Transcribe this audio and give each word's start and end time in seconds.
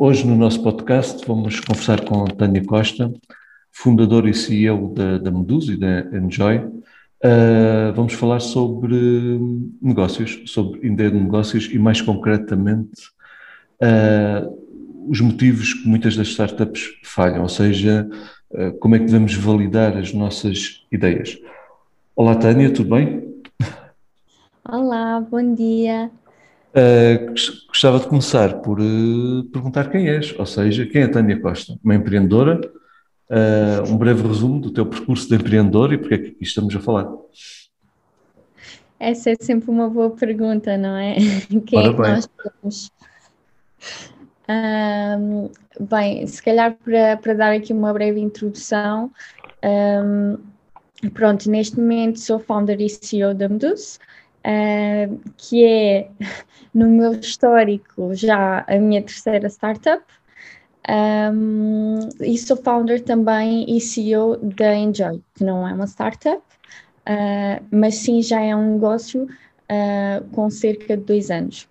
Hoje 0.00 0.24
no 0.24 0.36
nosso 0.36 0.62
podcast 0.62 1.26
vamos 1.26 1.58
conversar 1.58 2.04
com 2.04 2.24
Tânia 2.26 2.64
Costa, 2.64 3.12
fundadora 3.72 4.30
e 4.30 4.32
CEO 4.32 4.94
da, 4.94 5.18
da 5.18 5.28
Medusa 5.28 5.72
e 5.72 5.76
da 5.76 6.02
Enjoy. 6.16 6.58
Uh, 6.58 7.92
vamos 7.96 8.12
falar 8.12 8.38
sobre 8.38 8.96
negócios, 9.82 10.40
sobre 10.46 10.86
ideia 10.86 11.10
de 11.10 11.18
negócios 11.18 11.68
e 11.72 11.80
mais 11.80 12.00
concretamente 12.00 13.08
uh, 13.82 15.10
os 15.10 15.20
motivos 15.20 15.74
que 15.74 15.88
muitas 15.88 16.16
das 16.16 16.28
startups 16.28 17.00
falham, 17.02 17.42
ou 17.42 17.48
seja, 17.48 18.08
uh, 18.52 18.78
como 18.78 18.94
é 18.94 19.00
que 19.00 19.06
devemos 19.06 19.34
validar 19.34 19.96
as 19.96 20.12
nossas 20.12 20.86
ideias. 20.92 21.36
Olá 22.14 22.36
Tânia, 22.36 22.72
tudo 22.72 22.90
bem? 22.90 23.42
Olá, 24.64 25.20
bom 25.20 25.54
dia. 25.56 26.08
Uh, 26.78 27.34
gostava 27.66 27.98
de 27.98 28.06
começar 28.06 28.60
por 28.60 28.78
uh, 28.78 29.42
perguntar 29.52 29.90
quem 29.90 30.08
és, 30.08 30.32
ou 30.38 30.46
seja, 30.46 30.86
quem 30.86 31.02
é 31.02 31.08
Tânia 31.08 31.40
Costa? 31.40 31.76
Uma 31.82 31.96
empreendedora? 31.96 32.60
Uh, 33.28 33.92
um 33.92 33.98
breve 33.98 34.26
resumo 34.26 34.60
do 34.60 34.72
teu 34.72 34.86
percurso 34.86 35.28
de 35.28 35.34
empreendedor 35.34 35.92
e 35.92 35.98
porque 35.98 36.14
é 36.14 36.18
que 36.18 36.28
aqui 36.28 36.44
estamos 36.44 36.74
a 36.76 36.80
falar. 36.80 37.10
Essa 39.00 39.30
é 39.30 39.36
sempre 39.40 39.70
uma 39.70 39.90
boa 39.90 40.10
pergunta, 40.10 40.76
não 40.76 40.96
é? 40.96 41.16
Quem 41.66 41.78
Ora 41.78 41.88
é 41.88 41.92
que 41.92 42.00
bem. 42.00 42.10
nós 42.12 42.28
somos? 42.60 42.92
Um, 44.48 45.50
bem, 45.80 46.26
se 46.26 46.42
calhar 46.42 46.76
para, 46.84 47.16
para 47.16 47.34
dar 47.34 47.52
aqui 47.52 47.72
uma 47.72 47.92
breve 47.92 48.20
introdução, 48.20 49.10
um, 49.64 50.38
pronto, 51.10 51.50
neste 51.50 51.78
momento 51.78 52.20
sou 52.20 52.38
founder 52.38 52.80
e 52.80 52.88
CEO 52.88 53.34
da 53.34 53.48
Medus, 53.48 53.98
uh, 54.44 55.20
que 55.36 55.64
é, 55.64 56.08
no 56.74 56.88
meu 56.88 57.12
histórico, 57.12 58.14
já 58.14 58.64
a 58.66 58.78
minha 58.78 59.02
terceira 59.02 59.48
startup. 59.48 60.04
Um, 60.90 62.08
e 62.20 62.38
sou 62.38 62.56
founder 62.56 63.02
também 63.04 63.66
e 63.68 63.78
CEO 63.78 64.38
da 64.38 64.74
Enjoy, 64.74 65.22
que 65.34 65.44
não 65.44 65.68
é 65.68 65.74
uma 65.74 65.86
startup, 65.86 66.38
uh, 66.38 67.64
mas 67.70 67.96
sim 67.96 68.22
já 68.22 68.40
é 68.40 68.56
um 68.56 68.74
negócio 68.74 69.24
uh, 69.24 70.24
com 70.32 70.48
cerca 70.48 70.96
de 70.96 71.04
dois 71.04 71.30
anos. 71.30 71.68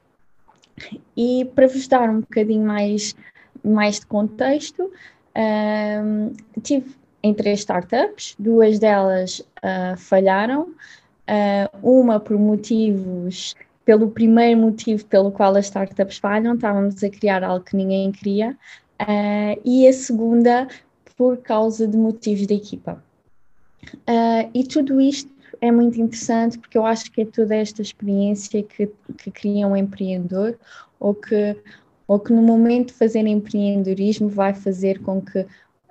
E 1.15 1.45
para 1.55 1.67
vos 1.67 1.87
dar 1.87 2.09
um 2.09 2.19
bocadinho 2.19 2.65
mais, 2.65 3.15
mais 3.63 3.99
de 3.99 4.05
contexto, 4.05 4.91
um, 5.35 6.33
tive 6.61 6.95
em 7.23 7.33
três 7.33 7.59
startups, 7.59 8.35
duas 8.37 8.79
delas 8.79 9.39
uh, 9.39 9.97
falharam, 9.97 10.73
uma 11.83 12.19
por 12.19 12.37
motivos, 12.37 13.55
pelo 13.85 14.09
primeiro 14.09 14.59
motivo 14.59 15.05
pelo 15.05 15.31
qual 15.31 15.55
as 15.55 15.65
startups 15.65 16.17
falham, 16.17 16.55
estávamos 16.55 17.03
a 17.03 17.09
criar 17.09 17.43
algo 17.43 17.63
que 17.63 17.75
ninguém 17.75 18.11
queria, 18.11 18.57
uh, 19.01 19.61
e 19.63 19.87
a 19.87 19.93
segunda 19.93 20.67
por 21.15 21.37
causa 21.37 21.87
de 21.87 21.97
motivos 21.97 22.45
da 22.45 22.53
equipa. 22.53 23.03
e 24.53 24.63
tudo 24.63 25.01
isto 25.01 25.31
é 25.61 25.71
muito 25.71 25.99
interessante 25.99 26.57
porque 26.59 26.77
eu 26.77 26.85
acho 26.85 27.11
que 27.11 27.21
é 27.21 27.25
toda 27.25 27.55
esta 27.55 27.81
experiência 27.81 28.61
que, 28.63 28.91
que 29.17 29.31
cria 29.31 29.67
um 29.67 29.75
empreendedor 29.75 30.57
ou 30.99 31.13
que, 31.13 31.55
ou 32.07 32.19
que 32.19 32.33
no 32.33 32.41
momento 32.41 32.87
de 32.87 32.93
fazer 32.93 33.25
empreendedorismo 33.25 34.29
vai 34.29 34.53
fazer 34.53 34.99
com 34.99 35.21
que 35.21 35.45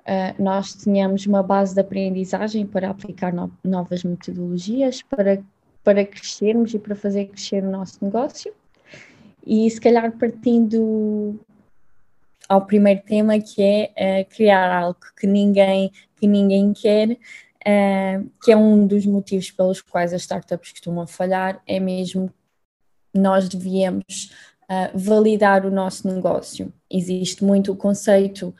uh, 0.07 0.41
nós 0.41 0.73
tenhamos 0.73 1.25
uma 1.25 1.43
base 1.43 1.73
de 1.75 1.81
aprendizagem 1.81 2.65
para 2.65 2.89
aplicar 2.89 3.33
no, 3.33 3.51
novas 3.63 4.03
metodologias, 4.03 5.01
para, 5.01 5.41
para 5.83 6.05
crescermos 6.05 6.73
e 6.73 6.79
para 6.79 6.95
fazer 6.95 7.25
crescer 7.25 7.63
o 7.63 7.69
nosso 7.69 8.03
negócio. 8.03 8.53
E 9.45 9.69
se 9.69 9.79
calhar 9.79 10.11
partindo 10.17 11.39
ao 12.47 12.65
primeiro 12.65 13.01
tema 13.01 13.39
que 13.39 13.61
é 13.61 13.91
uh, 14.23 14.29
criar 14.35 14.71
algo 14.71 14.99
que 15.19 15.27
ninguém, 15.27 15.91
que 16.15 16.27
ninguém 16.27 16.73
quer, 16.73 17.11
uh, 17.11 18.29
que 18.43 18.51
é 18.51 18.57
um 18.57 18.87
dos 18.87 19.05
motivos 19.05 19.51
pelos 19.51 19.81
quais 19.81 20.13
as 20.13 20.21
startups 20.21 20.71
costumam 20.71 21.05
falhar, 21.05 21.61
é 21.67 21.79
mesmo 21.79 22.31
nós 23.13 23.49
devíamos 23.49 24.31
uh, 24.63 24.97
validar 24.97 25.65
o 25.65 25.71
nosso 25.71 26.07
negócio. 26.07 26.71
Existe 26.89 27.43
muito 27.43 27.71
o 27.71 27.75
conceito 27.75 28.53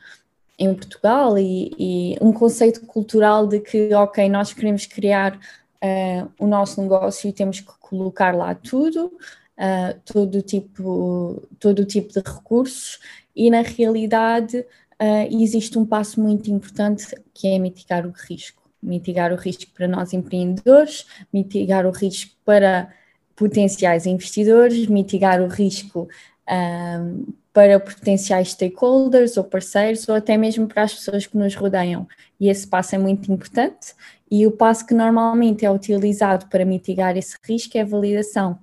em 0.58 0.74
Portugal 0.74 1.38
e, 1.38 1.72
e, 1.78 2.18
um 2.20 2.32
conceito 2.32 2.84
cultural 2.84 3.46
de 3.46 3.60
que, 3.60 3.94
ok, 3.94 4.28
nós 4.28 4.52
queremos 4.52 4.86
criar 4.86 5.36
uh, 5.36 6.30
o 6.38 6.46
nosso 6.46 6.82
negócio 6.82 7.28
e 7.28 7.32
temos 7.32 7.60
que 7.60 7.72
colocar 7.78 8.34
lá 8.34 8.54
tudo, 8.54 9.06
uh, 9.06 10.00
todo, 10.04 10.42
tipo, 10.42 11.42
todo 11.60 11.84
tipo 11.84 12.12
de 12.12 12.20
recursos, 12.20 12.98
e 13.36 13.50
na 13.50 13.60
realidade 13.60 14.58
uh, 14.58 15.28
existe 15.42 15.78
um 15.78 15.86
passo 15.86 16.20
muito 16.20 16.50
importante 16.50 17.14
que 17.32 17.46
é 17.46 17.58
mitigar 17.58 18.04
o 18.04 18.10
risco. 18.10 18.58
Mitigar 18.82 19.32
o 19.32 19.36
risco 19.36 19.70
para 19.74 19.86
nós 19.86 20.12
empreendedores, 20.12 21.06
mitigar 21.32 21.86
o 21.86 21.90
risco 21.90 22.36
para 22.44 22.92
potenciais 23.34 24.06
investidores, 24.06 24.86
mitigar 24.86 25.40
o 25.40 25.46
risco 25.46 26.08
um, 26.48 27.24
para 27.58 27.80
potenciais 27.80 28.52
stakeholders 28.52 29.36
ou 29.36 29.42
parceiros 29.42 30.08
ou 30.08 30.14
até 30.14 30.36
mesmo 30.36 30.68
para 30.68 30.84
as 30.84 30.94
pessoas 30.94 31.26
que 31.26 31.36
nos 31.36 31.56
rodeiam. 31.56 32.06
E 32.38 32.48
esse 32.48 32.64
passo 32.64 32.94
é 32.94 32.98
muito 32.98 33.32
importante 33.32 33.96
e 34.30 34.46
o 34.46 34.52
passo 34.52 34.86
que 34.86 34.94
normalmente 34.94 35.66
é 35.66 35.70
utilizado 35.70 36.46
para 36.46 36.64
mitigar 36.64 37.16
esse 37.16 37.36
risco 37.44 37.76
é 37.76 37.80
a 37.80 37.84
validação. 37.84 38.60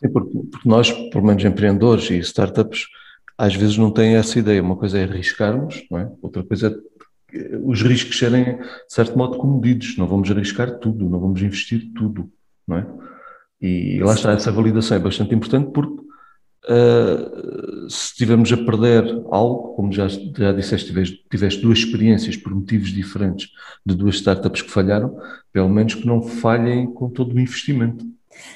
Sim, 0.00 0.08
porque, 0.08 0.38
porque 0.50 0.66
nós, 0.66 0.90
pelo 0.90 1.26
menos 1.26 1.44
empreendedores 1.44 2.08
e 2.08 2.16
startups, 2.20 2.86
às 3.36 3.54
vezes 3.54 3.76
não 3.76 3.90
têm 3.90 4.16
essa 4.16 4.38
ideia. 4.38 4.62
Uma 4.62 4.76
coisa 4.76 4.98
é 4.98 5.04
arriscarmos, 5.04 5.86
é? 5.92 6.08
outra 6.22 6.42
coisa 6.42 6.82
é 7.30 7.58
os 7.62 7.82
riscos 7.82 8.18
serem, 8.18 8.56
de 8.56 8.64
certo 8.88 9.18
modo, 9.18 9.36
comedidos. 9.36 9.98
Não 9.98 10.06
vamos 10.06 10.30
arriscar 10.30 10.78
tudo, 10.78 11.10
não 11.10 11.20
vamos 11.20 11.42
investir 11.42 11.92
tudo, 11.94 12.32
não 12.66 12.78
é? 12.78 12.86
E 13.60 13.98
lá 14.02 14.14
está, 14.14 14.32
essa 14.32 14.50
validação 14.50 14.96
é 14.96 15.00
bastante 15.00 15.34
importante 15.34 15.70
porque 15.72 16.03
uh, 16.68 17.90
se 17.90 18.06
estivermos 18.06 18.52
a 18.52 18.56
perder 18.56 19.04
algo, 19.30 19.74
como 19.74 19.92
já, 19.92 20.08
já 20.08 20.52
disseste, 20.52 20.88
tiveste, 20.88 21.24
tiveste 21.30 21.62
duas 21.62 21.78
experiências 21.78 22.36
por 22.36 22.54
motivos 22.54 22.90
diferentes 22.90 23.50
de 23.84 23.94
duas 23.94 24.16
startups 24.16 24.62
que 24.62 24.70
falharam, 24.70 25.18
pelo 25.52 25.68
menos 25.68 25.94
que 25.94 26.06
não 26.06 26.22
falhem 26.22 26.86
com 26.92 27.08
todo 27.08 27.34
o 27.34 27.40
investimento. 27.40 28.06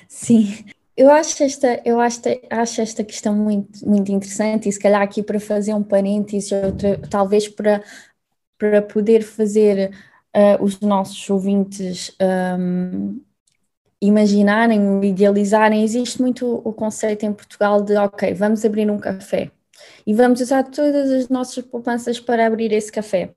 Sim, 0.08 0.64
eu 0.96 1.10
acho 1.10 1.42
esta, 1.42 1.80
eu 1.84 2.00
acho, 2.00 2.20
acho 2.50 2.80
esta 2.80 3.04
questão 3.04 3.34
muito, 3.34 3.88
muito 3.88 4.10
interessante 4.10 4.69
e 4.69 4.72
se 4.72 4.80
calhar 4.80 5.02
aqui 5.02 5.22
para 5.22 5.38
fazer 5.38 5.75
um 5.75 5.82
parênteses, 5.82 6.50
outra, 6.52 6.98
talvez 7.08 7.48
para 7.48 7.82
para 8.58 8.82
poder 8.82 9.22
fazer 9.22 9.92
uh, 10.36 10.62
os 10.62 10.80
nossos 10.80 11.30
ouvintes 11.30 12.14
um, 12.58 13.20
imaginarem, 14.00 15.04
idealizarem, 15.04 15.82
existe 15.82 16.20
muito 16.20 16.60
o 16.64 16.72
conceito 16.72 17.25
em 17.26 17.32
Portugal 17.32 17.82
de 17.82 17.97
ok, 17.97 18.32
vamos 18.34 18.64
abrir 18.64 18.91
um 18.91 18.98
café 18.98 19.50
e 20.06 20.14
vamos 20.14 20.41
usar 20.41 20.64
todas 20.64 21.10
as 21.10 21.28
nossas 21.28 21.64
poupanças 21.64 22.20
para 22.20 22.47
abrir 22.47 22.72
esse 22.72 22.91
café. 22.92 23.34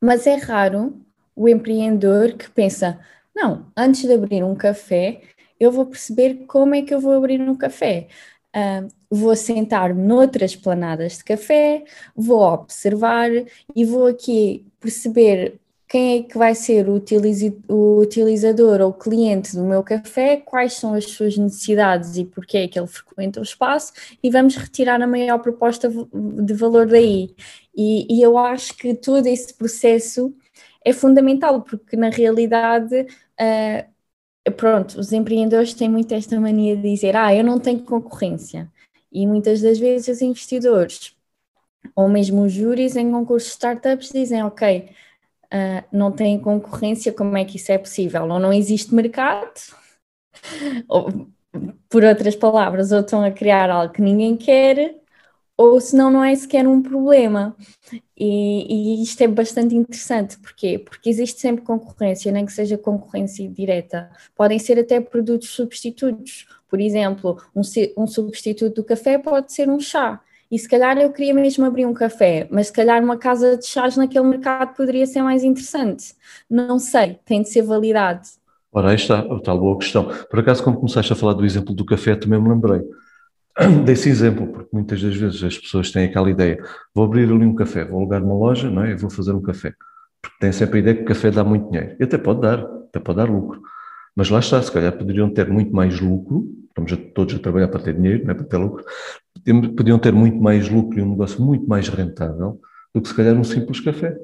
Mas 0.00 0.26
é 0.26 0.34
raro 0.36 1.00
o 1.34 1.48
empreendedor 1.48 2.34
que 2.34 2.50
pensa, 2.50 2.98
não, 3.34 3.66
antes 3.76 4.02
de 4.02 4.12
abrir 4.12 4.42
um 4.42 4.54
café, 4.54 5.20
eu 5.58 5.70
vou 5.72 5.86
perceber 5.86 6.46
como 6.46 6.74
é 6.74 6.82
que 6.82 6.94
eu 6.94 7.00
vou 7.00 7.12
abrir 7.12 7.40
um 7.40 7.54
café. 7.54 8.08
Uh, 8.54 8.88
vou 9.10 9.36
sentar-me 9.36 10.02
noutras 10.02 10.56
planadas 10.56 11.18
de 11.18 11.24
café, 11.24 11.84
vou 12.14 12.40
observar 12.40 13.30
e 13.74 13.84
vou 13.84 14.06
aqui 14.06 14.66
perceber 14.80 15.60
quem 15.96 16.18
é 16.18 16.22
que 16.24 16.36
vai 16.36 16.54
ser 16.54 16.90
o, 16.90 17.98
utilizador 17.98 18.82
ou 18.82 18.92
cliente 18.92 19.56
do 19.56 19.64
meu 19.64 19.82
café, 19.82 20.36
quais 20.36 20.74
são 20.74 20.92
as 20.92 21.06
suas 21.06 21.38
necessidades 21.38 22.18
e 22.18 22.24
porquê 22.26 22.58
é 22.58 22.68
que 22.68 22.78
ele 22.78 22.86
frequenta 22.86 23.40
o 23.40 23.42
espaço 23.42 23.94
e 24.22 24.28
vamos 24.28 24.56
retirar 24.56 25.00
a 25.00 25.06
maior 25.06 25.38
proposta 25.38 25.88
de 25.88 26.52
valor 26.52 26.86
daí. 26.86 27.34
E, 27.74 28.14
e 28.14 28.20
eu 28.20 28.36
acho 28.36 28.76
que 28.76 28.92
todo 28.94 29.26
esse 29.26 29.54
processo 29.54 30.36
é 30.84 30.92
fundamental, 30.92 31.62
porque 31.62 31.96
na 31.96 32.10
realidade 32.10 33.00
uh, 33.40 34.52
pronto, 34.52 35.00
os 35.00 35.12
empreendedores 35.12 35.72
têm 35.72 35.88
muito 35.88 36.12
esta 36.12 36.38
mania 36.38 36.76
de 36.76 36.82
dizer, 36.82 37.16
ah, 37.16 37.34
eu 37.34 37.42
não 37.42 37.58
tenho 37.58 37.80
concorrência. 37.80 38.70
E 39.10 39.26
muitas 39.26 39.62
das 39.62 39.78
vezes 39.78 40.08
os 40.08 40.20
investidores, 40.20 41.16
ou 41.94 42.06
mesmo 42.06 42.42
os 42.42 42.52
júris 42.52 42.96
em 42.96 43.10
concursos 43.10 43.48
de 43.48 43.54
startups, 43.54 44.10
dizem, 44.12 44.42
ok, 44.44 44.90
uh, 45.52 45.84
não 45.92 46.12
tem 46.12 46.38
concorrência, 46.38 47.12
como 47.12 47.36
é 47.36 47.44
que 47.44 47.56
isso 47.56 47.72
é 47.72 47.78
possível? 47.78 48.22
Ou 48.28 48.38
não 48.38 48.52
existe 48.52 48.94
mercado, 48.94 49.60
ou, 50.88 51.28
por 51.88 52.04
outras 52.04 52.36
palavras, 52.36 52.92
ou 52.92 53.00
estão 53.00 53.24
a 53.24 53.30
criar 53.30 53.70
algo 53.70 53.92
que 53.92 54.02
ninguém 54.02 54.36
quer, 54.36 54.96
ou 55.56 55.80
senão 55.80 56.10
não 56.10 56.22
é 56.22 56.34
sequer 56.34 56.66
um 56.66 56.82
problema. 56.82 57.56
E, 58.16 59.00
e, 59.00 59.02
isto 59.02 59.22
é 59.22 59.28
bastante 59.28 59.74
interessante, 59.74 60.38
porquê? 60.38 60.78
Porque 60.78 61.08
existe 61.08 61.40
sempre 61.40 61.64
concorrência, 61.64 62.30
nem 62.30 62.44
que 62.44 62.52
seja 62.52 62.76
concorrência 62.76 63.48
direta. 63.48 64.10
Podem 64.34 64.58
ser 64.58 64.78
até 64.78 65.00
produtos 65.00 65.50
substitutos. 65.50 66.46
Por 66.68 66.80
exemplo, 66.80 67.40
um, 67.54 67.62
um 67.96 68.06
substituto 68.06 68.74
do 68.74 68.84
café 68.84 69.18
pode 69.18 69.52
ser 69.52 69.68
um 69.68 69.80
chá. 69.80 70.20
E 70.50 70.58
se 70.58 70.68
calhar 70.68 70.96
eu 70.98 71.12
queria 71.12 71.34
mesmo 71.34 71.64
abrir 71.64 71.86
um 71.86 71.94
café, 71.94 72.46
mas 72.50 72.68
se 72.68 72.72
calhar 72.72 73.02
uma 73.02 73.16
casa 73.16 73.56
de 73.56 73.66
chás 73.66 73.96
naquele 73.96 74.26
mercado 74.26 74.74
poderia 74.76 75.06
ser 75.06 75.22
mais 75.22 75.42
interessante. 75.42 76.14
Não 76.48 76.78
sei, 76.78 77.18
tem 77.24 77.42
de 77.42 77.48
ser 77.48 77.62
validado. 77.62 78.22
Ora, 78.72 78.90
aí 78.90 78.96
está, 78.96 79.20
a 79.20 79.40
tal 79.40 79.58
boa 79.58 79.78
questão. 79.78 80.08
Por 80.30 80.38
acaso, 80.38 80.62
quando 80.62 80.76
começaste 80.76 81.12
a 81.12 81.16
falar 81.16 81.32
do 81.32 81.44
exemplo 81.44 81.74
do 81.74 81.84
café, 81.84 82.14
também 82.14 82.40
me 82.40 82.48
lembrei 82.48 82.82
desse 83.84 84.08
exemplo, 84.08 84.46
porque 84.48 84.68
muitas 84.72 85.02
das 85.02 85.16
vezes 85.16 85.42
as 85.42 85.58
pessoas 85.58 85.90
têm 85.90 86.04
aquela 86.04 86.30
ideia: 86.30 86.62
vou 86.94 87.04
abrir 87.04 87.24
ali 87.24 87.44
um 87.44 87.54
café, 87.54 87.84
vou 87.84 88.00
alugar 88.00 88.22
uma 88.22 88.34
loja, 88.34 88.70
não 88.70 88.84
é? 88.84 88.90
E 88.90 88.94
vou 88.94 89.10
fazer 89.10 89.32
um 89.32 89.42
café. 89.42 89.72
Porque 90.20 90.36
têm 90.38 90.52
sempre 90.52 90.78
a 90.78 90.80
ideia 90.80 90.96
que 90.96 91.02
o 91.02 91.06
café 91.06 91.30
dá 91.30 91.42
muito 91.42 91.70
dinheiro. 91.70 91.96
E 91.98 92.04
até 92.04 92.18
pode 92.18 92.40
dar, 92.40 92.60
até 92.60 93.00
pode 93.00 93.16
dar 93.16 93.30
lucro. 93.30 93.62
Mas 94.16 94.30
lá 94.30 94.38
está, 94.38 94.60
se 94.62 94.72
calhar 94.72 94.96
poderiam 94.96 95.28
ter 95.28 95.46
muito 95.46 95.72
mais 95.74 96.00
lucro, 96.00 96.50
estamos 96.68 96.90
todos 97.14 97.34
a 97.34 97.38
trabalhar 97.38 97.68
para 97.68 97.82
ter 97.82 97.94
dinheiro, 97.94 98.24
não 98.24 98.30
é 98.30 98.34
para 98.34 98.46
ter 98.46 98.56
lucro, 98.56 98.82
podiam 99.76 99.98
ter 99.98 100.12
muito 100.12 100.38
mais 100.38 100.70
lucro 100.70 100.98
e 100.98 101.02
um 101.02 101.10
negócio 101.10 101.40
muito 101.44 101.68
mais 101.68 101.86
rentável 101.88 102.58
do 102.94 103.02
que 103.02 103.08
se 103.08 103.14
calhar 103.14 103.34
um 103.34 103.44
simples 103.44 103.78
café. 103.80 104.16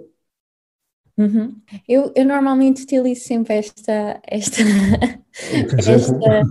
Uhum. 1.18 1.54
Eu, 1.86 2.10
eu 2.16 2.24
normalmente 2.24 2.84
utilizo 2.84 3.20
sempre 3.22 3.56
esta, 3.56 4.18
esta, 4.26 4.62
esta, 5.76 6.42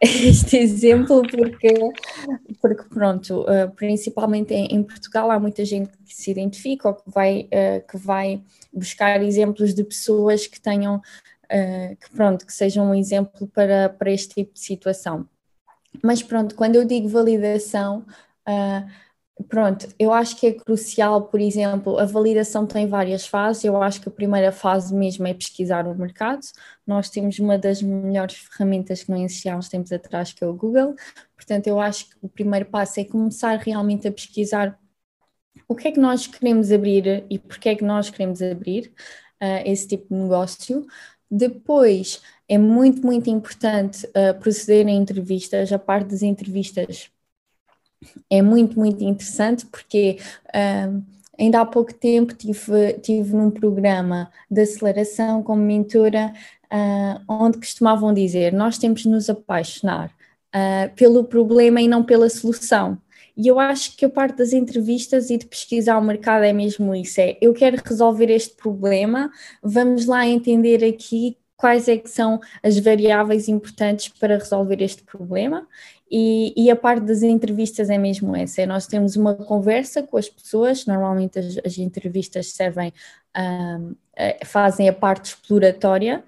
este 0.00 0.56
exemplo 0.56 1.22
porque, 1.22 1.74
porque 2.60 2.88
pronto, 2.88 3.42
uh, 3.42 3.70
principalmente 3.76 4.52
em, 4.52 4.82
Portugal 4.82 5.30
há 5.30 5.38
muita 5.38 5.64
gente 5.64 5.90
que 6.04 6.14
se 6.14 6.30
identifica 6.30 6.88
ou 6.88 6.94
que 6.94 7.08
vai, 7.08 7.48
uh, 7.52 7.86
que 7.88 7.96
vai 7.96 8.42
buscar 8.72 9.22
exemplos 9.22 9.72
de 9.72 9.84
pessoas 9.84 10.48
que 10.48 10.60
tenham 10.60 11.00
uh, 11.44 11.96
que 11.96 12.10
pronto, 12.10 12.46
que 12.46 12.52
sejam 12.52 12.90
um 12.90 12.94
exemplo 12.94 13.46
para, 13.48 13.88
para 13.88 14.10
este 14.10 14.34
tipo 14.34 14.54
de 14.54 14.60
situação. 14.60 15.28
Mas 16.02 16.22
pronto, 16.22 16.54
quando 16.54 16.76
eu 16.76 16.84
digo 16.84 17.08
validação, 17.08 18.04
uh, 18.48 19.44
pronto, 19.48 19.88
eu 19.98 20.12
acho 20.12 20.36
que 20.36 20.46
é 20.46 20.52
crucial, 20.52 21.28
por 21.28 21.40
exemplo, 21.40 21.98
a 21.98 22.04
validação 22.04 22.66
tem 22.66 22.86
várias 22.88 23.26
fases. 23.26 23.64
Eu 23.64 23.82
acho 23.82 24.00
que 24.00 24.08
a 24.08 24.12
primeira 24.12 24.52
fase 24.52 24.94
mesmo 24.94 25.26
é 25.26 25.34
pesquisar 25.34 25.86
o 25.86 25.94
mercado. 25.94 26.40
Nós 26.86 27.10
temos 27.10 27.38
uma 27.38 27.58
das 27.58 27.82
melhores 27.82 28.36
ferramentas 28.36 29.04
que 29.04 29.10
não 29.10 29.22
existia 29.22 29.54
há 29.54 29.56
uns 29.56 29.68
tempos 29.68 29.92
atrás, 29.92 30.32
que 30.32 30.42
é 30.44 30.46
o 30.46 30.54
Google. 30.54 30.94
Portanto, 31.36 31.66
eu 31.66 31.80
acho 31.80 32.10
que 32.10 32.16
o 32.22 32.28
primeiro 32.28 32.66
passo 32.66 33.00
é 33.00 33.04
começar 33.04 33.56
realmente 33.58 34.06
a 34.08 34.12
pesquisar 34.12 34.78
o 35.68 35.74
que 35.74 35.88
é 35.88 35.92
que 35.92 36.00
nós 36.00 36.26
queremos 36.26 36.70
abrir 36.72 37.24
e 37.30 37.38
porque 37.38 37.68
é 37.68 37.74
que 37.74 37.84
nós 37.84 38.10
queremos 38.10 38.42
abrir 38.42 38.92
uh, 39.42 39.62
esse 39.64 39.88
tipo 39.88 40.14
de 40.14 40.20
negócio. 40.20 40.86
Depois, 41.36 42.22
é 42.48 42.56
muito, 42.56 43.04
muito 43.04 43.28
importante 43.28 44.06
uh, 44.06 44.38
proceder 44.38 44.86
em 44.86 44.96
entrevistas. 44.96 45.72
A 45.72 45.78
parte 45.80 46.10
das 46.10 46.22
entrevistas 46.22 47.10
é 48.30 48.40
muito, 48.40 48.78
muito 48.78 49.02
interessante 49.02 49.66
porque 49.66 50.18
uh, 50.50 51.02
ainda 51.36 51.60
há 51.60 51.66
pouco 51.66 51.92
tempo 51.92 52.34
tive, 52.34 52.92
tive 53.02 53.34
num 53.34 53.50
programa 53.50 54.30
de 54.48 54.62
aceleração 54.62 55.42
como 55.42 55.60
mentora 55.60 56.32
uh, 56.66 57.20
onde 57.26 57.58
costumavam 57.58 58.14
dizer 58.14 58.52
nós 58.52 58.78
temos 58.78 59.02
de 59.02 59.08
nos 59.08 59.28
apaixonar 59.28 60.14
pelo 60.94 61.24
problema 61.24 61.82
e 61.82 61.88
não 61.88 62.04
pela 62.04 62.28
solução. 62.30 62.96
E 63.36 63.48
eu 63.48 63.58
acho 63.58 63.96
que 63.96 64.04
a 64.04 64.10
parte 64.10 64.36
das 64.36 64.52
entrevistas 64.52 65.28
e 65.30 65.38
de 65.38 65.46
pesquisar 65.46 65.98
o 65.98 66.04
mercado 66.04 66.44
é 66.44 66.52
mesmo 66.52 66.94
isso: 66.94 67.20
é 67.20 67.36
eu 67.40 67.52
quero 67.52 67.82
resolver 67.84 68.30
este 68.30 68.54
problema, 68.54 69.30
vamos 69.62 70.06
lá 70.06 70.26
entender 70.26 70.84
aqui 70.84 71.36
quais 71.56 71.88
é 71.88 71.96
que 71.96 72.10
são 72.10 72.40
as 72.62 72.78
variáveis 72.78 73.48
importantes 73.48 74.08
para 74.08 74.36
resolver 74.36 74.82
este 74.82 75.02
problema. 75.02 75.66
E, 76.10 76.52
e, 76.56 76.70
a 76.70 76.76
parte 76.76 77.04
das 77.04 77.22
entrevistas 77.22 77.90
é 77.90 77.98
mesmo 77.98 78.36
essa, 78.36 78.62
é 78.62 78.66
nós 78.66 78.86
temos 78.86 79.16
uma 79.16 79.34
conversa 79.34 80.02
com 80.02 80.16
as 80.16 80.28
pessoas, 80.28 80.86
normalmente 80.86 81.38
as, 81.38 81.58
as 81.64 81.78
entrevistas 81.78 82.52
servem, 82.52 82.92
um, 83.36 83.94
fazem 84.44 84.88
a 84.88 84.92
parte 84.92 85.30
exploratória 85.30 86.22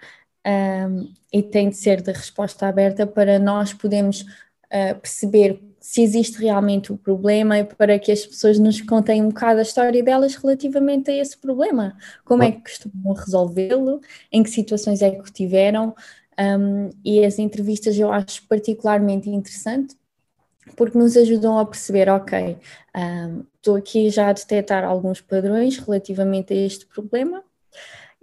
um, 0.45 1.13
e 1.33 1.43
tem 1.43 1.69
de 1.69 1.77
ser 1.77 2.01
de 2.01 2.11
resposta 2.11 2.67
aberta 2.67 3.07
para 3.07 3.39
nós 3.39 3.73
podermos 3.73 4.23
uh, 4.23 4.99
perceber 5.01 5.63
se 5.87 6.03
existe 6.03 6.41
realmente 6.41 6.93
o 6.93 6.97
problema 6.97 7.61
e 7.61 7.65
para 7.65 7.97
que 7.97 8.11
as 8.11 8.27
pessoas 8.27 8.59
nos 8.59 8.81
contem 8.81 9.23
um 9.23 9.29
bocado 9.29 9.61
a 9.61 9.63
história 9.63 10.03
delas 10.03 10.35
relativamente 10.35 11.13
a 11.13 11.15
esse 11.15 11.39
problema. 11.39 11.97
Como 12.25 12.43
é 12.43 12.51
que 12.51 12.61
costumam 12.63 13.15
resolvê-lo, 13.15 14.01
em 14.33 14.43
que 14.43 14.51
situações 14.51 15.01
é 15.01 15.13
que 15.13 15.21
o 15.21 15.33
tiveram, 15.33 15.95
um, 16.37 16.91
e 17.05 17.25
as 17.25 17.39
entrevistas 17.39 17.97
eu 17.97 18.11
acho 18.11 18.43
particularmente 18.49 19.31
interessante 19.31 19.95
porque 20.75 20.99
nos 20.99 21.17
ajudam 21.17 21.57
a 21.57 21.65
perceber, 21.65 22.09
ok, 22.09 22.57
um, 22.97 23.45
estou 23.55 23.77
aqui 23.77 24.11
já 24.11 24.29
a 24.29 24.33
detectar 24.33 24.85
alguns 24.85 25.21
padrões 25.21 25.79
relativamente 25.79 26.53
a 26.53 26.57
este 26.57 26.85
problema, 26.85 27.45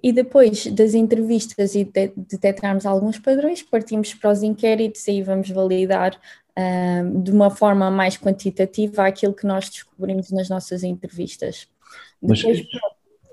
e 0.04 0.12
depois 0.12 0.68
das 0.68 0.94
entrevistas 0.94 1.76
e 1.76 1.86
de 1.86 2.12
detectarmos 2.18 2.86
alguns 2.86 3.18
padrões, 3.18 3.64
partimos 3.64 4.14
para 4.14 4.32
os 4.32 4.44
inquéritos 4.44 5.08
e 5.08 5.22
vamos 5.22 5.50
validar 5.50 6.20
de 7.24 7.32
uma 7.32 7.50
forma 7.50 7.90
mais 7.90 8.18
quantitativa 8.18 9.06
aquilo 9.06 9.34
que 9.34 9.46
nós 9.46 9.70
descobrimos 9.70 10.32
nas 10.32 10.50
nossas 10.50 10.84
entrevistas. 10.84 11.68
Mas 12.22 12.40
Depois, 12.40 12.66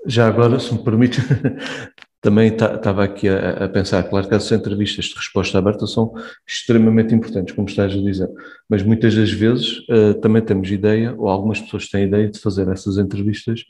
já 0.05 0.27
agora, 0.27 0.59
se 0.59 0.73
me 0.73 0.83
permite, 0.83 1.21
também 2.21 2.49
estava 2.49 3.03
aqui 3.03 3.27
a, 3.29 3.65
a, 3.65 3.69
pensar, 3.69 4.03
claro 4.03 4.27
que 4.27 4.35
essas 4.35 4.51
entrevistas 4.51 5.05
de 5.05 5.15
resposta 5.15 5.57
aberta 5.57 5.85
são 5.87 6.13
extremamente 6.47 7.13
importantes, 7.13 7.55
como 7.55 7.67
estás 7.67 7.93
a 7.93 7.97
dizer, 7.97 8.29
mas 8.69 8.83
muitas 8.83 9.15
das 9.15 9.31
vezes 9.31 9.79
uh, 9.89 10.13
também 10.21 10.41
temos 10.41 10.69
ideia, 10.71 11.15
ou 11.17 11.27
algumas 11.27 11.59
pessoas 11.59 11.89
têm 11.89 12.05
ideia 12.05 12.29
de 12.29 12.39
fazer 12.39 12.67
essas 12.67 12.97
entrevistas 12.97 13.63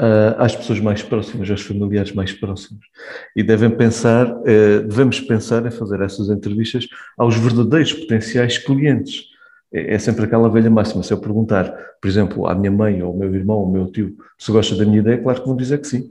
uh, 0.00 0.34
às 0.38 0.54
pessoas 0.54 0.80
mais 0.80 1.02
próximas, 1.02 1.50
aos 1.50 1.62
familiares 1.62 2.12
mais 2.12 2.32
próximos. 2.32 2.86
E 3.34 3.42
devem 3.42 3.70
pensar, 3.70 4.30
uh, 4.30 4.86
devemos 4.86 5.20
pensar 5.20 5.64
em 5.66 5.70
fazer 5.70 6.00
essas 6.00 6.28
entrevistas 6.28 6.88
aos 7.16 7.36
verdadeiros 7.36 7.92
potenciais 7.92 8.58
clientes. 8.58 9.24
É, 9.72 9.94
é 9.94 9.98
sempre 9.98 10.24
aquela 10.24 10.48
velha 10.48 10.70
máxima. 10.70 11.02
Se 11.02 11.12
eu 11.12 11.18
perguntar, 11.18 11.72
por 12.00 12.08
exemplo, 12.08 12.46
à 12.46 12.54
minha 12.54 12.70
mãe, 12.70 13.02
ou 13.02 13.12
ao 13.12 13.16
meu 13.16 13.34
irmão, 13.34 13.56
ou 13.56 13.66
ao 13.66 13.70
meu 13.70 13.86
tio, 13.90 14.16
se 14.38 14.50
gosta 14.50 14.76
da 14.76 14.84
minha 14.84 14.98
ideia, 14.98 15.18
claro 15.18 15.40
que 15.40 15.46
vão 15.46 15.56
dizer 15.56 15.78
que 15.78 15.86
sim. 15.86 16.10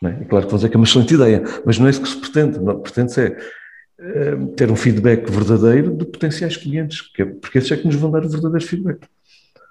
Não 0.00 0.10
é? 0.10 0.18
é 0.20 0.24
claro 0.24 0.46
que 0.46 0.50
vão 0.50 0.58
dizer 0.58 0.68
que 0.68 0.76
é 0.76 0.78
uma 0.78 0.86
excelente 0.86 1.14
ideia, 1.14 1.42
mas 1.64 1.78
não 1.78 1.86
é 1.86 1.90
isso 1.90 2.02
que 2.02 2.08
se 2.08 2.16
pretende. 2.16 2.58
Pretende-se 2.82 3.20
é 3.20 4.34
uh, 4.34 4.46
ter 4.48 4.70
um 4.70 4.76
feedback 4.76 5.30
verdadeiro 5.30 5.96
de 5.96 6.04
potenciais 6.04 6.56
clientes, 6.56 7.10
é, 7.18 7.24
porque 7.24 7.58
esses 7.58 7.70
é 7.72 7.76
que 7.76 7.86
nos 7.86 7.96
vão 7.96 8.10
dar 8.10 8.24
o 8.24 8.28
verdadeiro 8.28 8.66
feedback. 8.66 9.06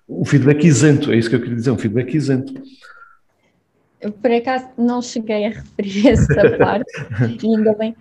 O 0.08 0.26
feedback 0.26 0.66
isento, 0.66 1.12
é 1.12 1.18
isso 1.18 1.30
que 1.30 1.36
eu 1.36 1.40
queria 1.40 1.56
dizer, 1.56 1.72
um 1.72 1.78
feedback 1.78 2.14
isento. 2.14 2.54
Por 4.12 4.32
acaso, 4.32 4.70
não 4.78 5.02
cheguei 5.02 5.46
a 5.46 5.50
referir 5.50 6.10
essa 6.12 6.58
parte, 6.58 6.92
ainda 7.44 7.74
bem, 7.74 7.96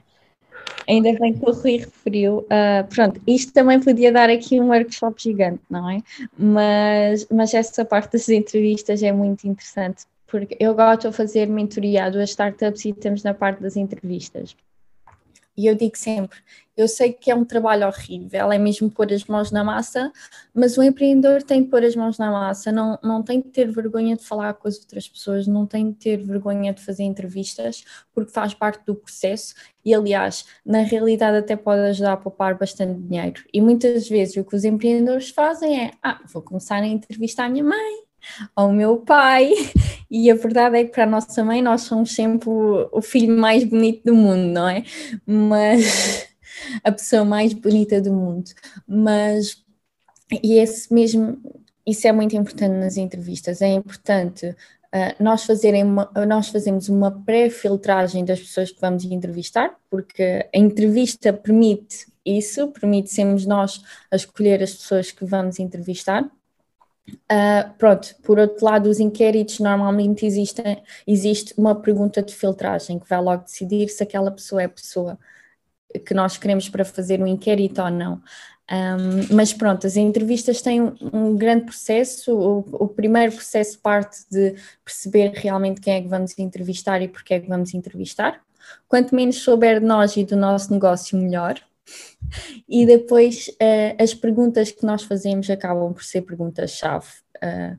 ainda 0.89 1.13
bem 1.19 1.35
que 1.35 1.49
o 1.49 1.53
Rui 1.53 1.79
referiu. 1.79 2.39
Uh, 2.39 2.87
pronto, 2.89 3.21
isto 3.27 3.53
também 3.53 3.81
podia 3.81 4.13
dar 4.13 4.31
aqui 4.31 4.61
um 4.61 4.69
workshop 4.69 5.23
gigante, 5.23 5.63
não 5.71 5.89
é? 5.89 6.01
Mas, 6.37 7.27
mas 7.31 7.55
essa 7.55 7.85
parte 7.85 8.13
das 8.13 8.29
entrevistas 8.29 9.03
é 9.03 9.13
muito 9.13 9.47
interessante, 9.47 10.05
porque 10.27 10.57
eu 10.59 10.75
gosto 10.75 11.11
de 11.11 11.17
fazer 11.17 11.47
mentoria 11.47 12.05
a 12.05 12.11
duas 12.11 12.31
startups 12.31 12.85
e 12.85 12.91
estamos 12.91 13.23
na 13.23 13.35
parte 13.35 13.63
das 13.63 13.77
entrevistas. 13.77 14.57
E 15.57 15.67
eu 15.67 15.75
digo 15.75 15.97
sempre: 15.97 16.39
eu 16.77 16.89
sei 16.89 17.13
que 17.13 17.31
é 17.31 17.35
um 17.35 17.45
trabalho 17.45 17.87
horrível, 17.87 18.51
é 18.51 18.59
mesmo 18.59 18.91
pôr 18.91 19.13
as 19.13 19.25
mãos 19.25 19.51
na 19.51 19.63
massa, 19.63 20.11
mas 20.55 20.79
o 20.79 20.83
empreendedor 20.83 21.43
tem 21.43 21.63
de 21.63 21.69
pôr 21.69 21.85
as 21.85 21.95
mãos 21.95 22.19
na 22.19 22.31
massa, 22.31 22.73
não, 22.73 22.99
não 23.03 23.23
tem 23.23 23.41
de 23.41 23.49
ter 23.51 23.71
vergonha 23.71 24.17
de 24.17 24.25
falar 24.25 24.55
com 24.55 24.67
as 24.69 24.79
outras 24.79 25.07
pessoas, 25.09 25.47
não 25.47 25.67
tem 25.67 25.91
de 25.91 25.99
ter 25.99 26.17
vergonha 26.17 26.73
de 26.73 26.83
fazer 26.83 27.03
entrevistas, 27.05 27.85
porque 28.15 28.33
faz 28.33 28.55
parte 28.55 28.85
do 28.87 28.95
processo 28.95 29.55
e, 29.85 29.95
aliás, 29.95 30.47
na 30.65 30.81
realidade 30.81 31.37
até 31.37 31.57
pode 31.57 31.83
ajudar 31.83 32.15
a 32.15 32.17
poupar 32.17 32.57
bastante 32.57 32.99
dinheiro. 33.01 33.43
E 33.53 33.61
muitas 33.61 34.09
vezes 34.09 34.37
o 34.37 34.45
que 34.45 34.57
os 34.57 34.65
empreendedores 34.65 35.31
fazem 35.31 35.85
é: 35.85 35.93
ah, 36.03 36.21
vou 36.33 36.43
começar 36.43 36.77
a 36.77 36.87
entrevistar 36.87 37.47
a 37.47 37.49
minha 37.51 37.65
mãe 37.65 38.12
ao 38.55 38.73
meu 38.73 38.99
pai, 38.99 39.53
e 40.11 40.31
a 40.31 40.35
verdade 40.35 40.79
é 40.79 40.85
que 40.85 40.93
para 40.93 41.05
a 41.05 41.07
nossa 41.07 41.45
mãe 41.45 41.63
nós 41.63 41.83
somos 41.83 42.15
sempre 42.15 42.49
o, 42.51 43.03
filho 43.03 43.37
mais 43.37 43.65
bonito 43.65 44.05
do 44.05 44.15
mundo, 44.15 44.53
não 44.53 44.69
é? 44.69 44.85
Mas 45.27 46.29
a 46.85 46.93
pessoa 46.93 47.25
mais 47.25 47.53
bonita 47.53 48.01
do 48.01 48.13
mundo. 48.13 48.51
Mas 48.87 49.63
e 50.43 50.55
esse 50.59 50.93
mesmo, 50.93 51.39
isso 51.87 52.07
é 52.07 52.13
muito 52.13 52.37
importante 52.37 52.73
nas 52.75 52.97
entrevistas, 52.97 53.61
é 53.61 53.69
importante 53.69 54.47
uh, 54.47 55.23
nós, 55.23 55.45
fazerem 55.45 55.83
uma, 55.83 56.11
nós 56.27 56.49
fazemos 56.49 56.89
uma 56.89 57.11
pré-filtragem 57.11 58.25
das 58.25 58.41
pessoas 58.41 58.71
que 58.71 58.81
vamos 58.81 59.05
entrevistar, 59.05 59.77
porque 59.91 60.49
a 60.55 60.59
entrevista 60.59 61.33
permite 61.33 62.07
isso, 62.25 62.69
permite 62.69 63.11
sermos 63.11 63.45
nós 63.47 63.83
a 64.11 64.17
escolher 64.17 64.63
as 64.63 64.73
pessoas 64.75 65.11
que 65.11 65.25
vamos 65.25 65.59
entrevistar. 65.59 66.31
Uh, 67.09 67.73
pronto, 67.79 68.15
por 68.23 68.39
outro 68.39 68.65
lado, 68.65 68.89
os 68.89 69.01
inquéritos 69.01 69.59
normalmente 69.59 70.25
existem, 70.25 70.83
existe 71.07 71.53
uma 71.59 71.75
pergunta 71.75 72.23
de 72.23 72.35
filtragem 72.35 72.99
que 72.99 73.09
vai 73.09 73.21
logo 73.21 73.45
decidir 73.45 73.89
se 73.89 74.03
aquela 74.03 74.31
pessoa 74.31 74.63
é 74.63 74.67
a 74.67 74.69
pessoa 74.69 75.19
que 76.07 76.15
nós 76.15 76.37
queremos 76.39 76.69
para 76.69 76.85
fazer 76.85 77.21
um 77.21 77.27
inquérito 77.27 77.83
ou 77.83 77.91
não. 77.91 78.23
Um, 78.71 79.35
mas 79.35 79.53
pronto, 79.53 79.87
as 79.87 79.97
entrevistas 79.97 80.63
têm 80.63 80.81
um, 80.81 80.95
um 81.13 81.37
grande 81.37 81.67
processo. 81.67 82.33
O, 82.33 82.85
o, 82.85 82.89
primeiro 82.89 83.33
processo 83.33 83.79
parte 83.79 84.19
de 84.31 84.55
perceber 84.85 85.33
realmente 85.35 85.81
quem 85.81 85.95
é 85.95 86.03
que 86.03 86.09
vamos 86.09 86.39
entrevistar 86.39 87.03
e 87.03 87.09
porque 87.09 87.35
é 87.35 87.41
que 87.41 87.49
vamos 87.49 87.75
entrevistar. 87.75 88.41
Quanto 88.89 89.15
menos 89.15 89.37
souber 89.37 89.81
de 89.81 89.87
nós 89.87 90.17
e 90.17 90.25
do 90.25 90.37
nosso 90.37 90.73
negócio, 90.73 91.19
melhor. 91.19 91.61
E 92.69 92.87
depois 92.87 93.49
uh, 93.49 94.03
as 94.03 94.15
perguntas 94.15 94.71
que 94.71 94.85
nós 94.85 95.03
fazemos 95.03 95.51
acabam 95.51 95.93
por 95.93 96.03
ser 96.03 96.23
perguntas-chave. 96.23 97.07
Uh, 97.37 97.79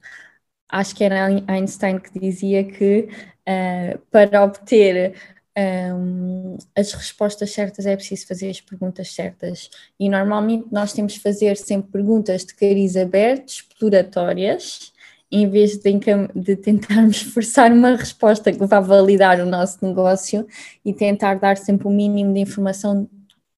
acho 0.69 0.95
que 0.95 1.03
era 1.03 1.27
Einstein 1.47 1.99
que 1.99 2.19
dizia 2.19 2.63
que 2.63 3.07
uh, 3.47 3.99
para 4.11 4.43
obter 4.43 5.15
um, 5.57 6.57
as 6.75 6.93
respostas 6.93 7.51
certas 7.51 7.85
é 7.85 7.95
preciso 7.95 8.27
fazer 8.27 8.49
as 8.49 8.59
perguntas 8.59 9.13
certas. 9.13 9.69
E 9.99 10.09
normalmente 10.09 10.67
nós 10.71 10.93
temos 10.93 11.13
de 11.13 11.19
fazer 11.19 11.57
sempre 11.57 11.91
perguntas 11.91 12.45
de 12.45 12.55
cariz 12.55 12.95
aberto, 12.95 13.49
exploratórias, 13.49 14.91
em 15.31 15.49
vez 15.49 15.77
de, 15.77 15.99
de 16.35 16.55
tentarmos 16.55 17.21
forçar 17.33 17.71
uma 17.71 17.95
resposta 17.95 18.51
que 18.51 18.65
vá 18.65 18.79
validar 18.79 19.39
o 19.39 19.45
nosso 19.45 19.85
negócio 19.85 20.47
e 20.85 20.93
tentar 20.93 21.35
dar 21.35 21.57
sempre 21.57 21.87
o 21.87 21.91
mínimo 21.91 22.33
de 22.33 22.39
informação 22.39 23.09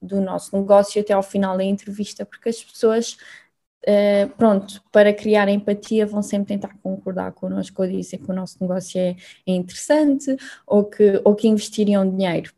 do 0.05 0.21
nosso 0.21 0.55
negócio 0.57 1.01
até 1.01 1.13
ao 1.13 1.23
final 1.23 1.57
da 1.57 1.63
entrevista, 1.63 2.25
porque 2.25 2.49
as 2.49 2.63
pessoas 2.63 3.17
Uh, 3.87 4.27
pronto, 4.35 4.81
para 4.91 5.13
criar 5.13 5.47
empatia 5.47 6.07
vão 6.07 6.23
sempre 6.23 6.47
tentar 6.47 6.75
concordar 6.81 7.31
connosco 7.33 7.83
ou 7.83 7.87
dizer 7.87 8.17
que 8.17 8.31
o 8.31 8.33
nosso 8.33 8.57
negócio 8.59 8.99
é, 8.99 9.15
é 9.45 9.51
interessante 9.53 10.35
ou 10.65 10.85
que, 10.85 11.21
ou 11.23 11.35
que 11.35 11.47
investiriam 11.47 12.09
dinheiro. 12.09 12.51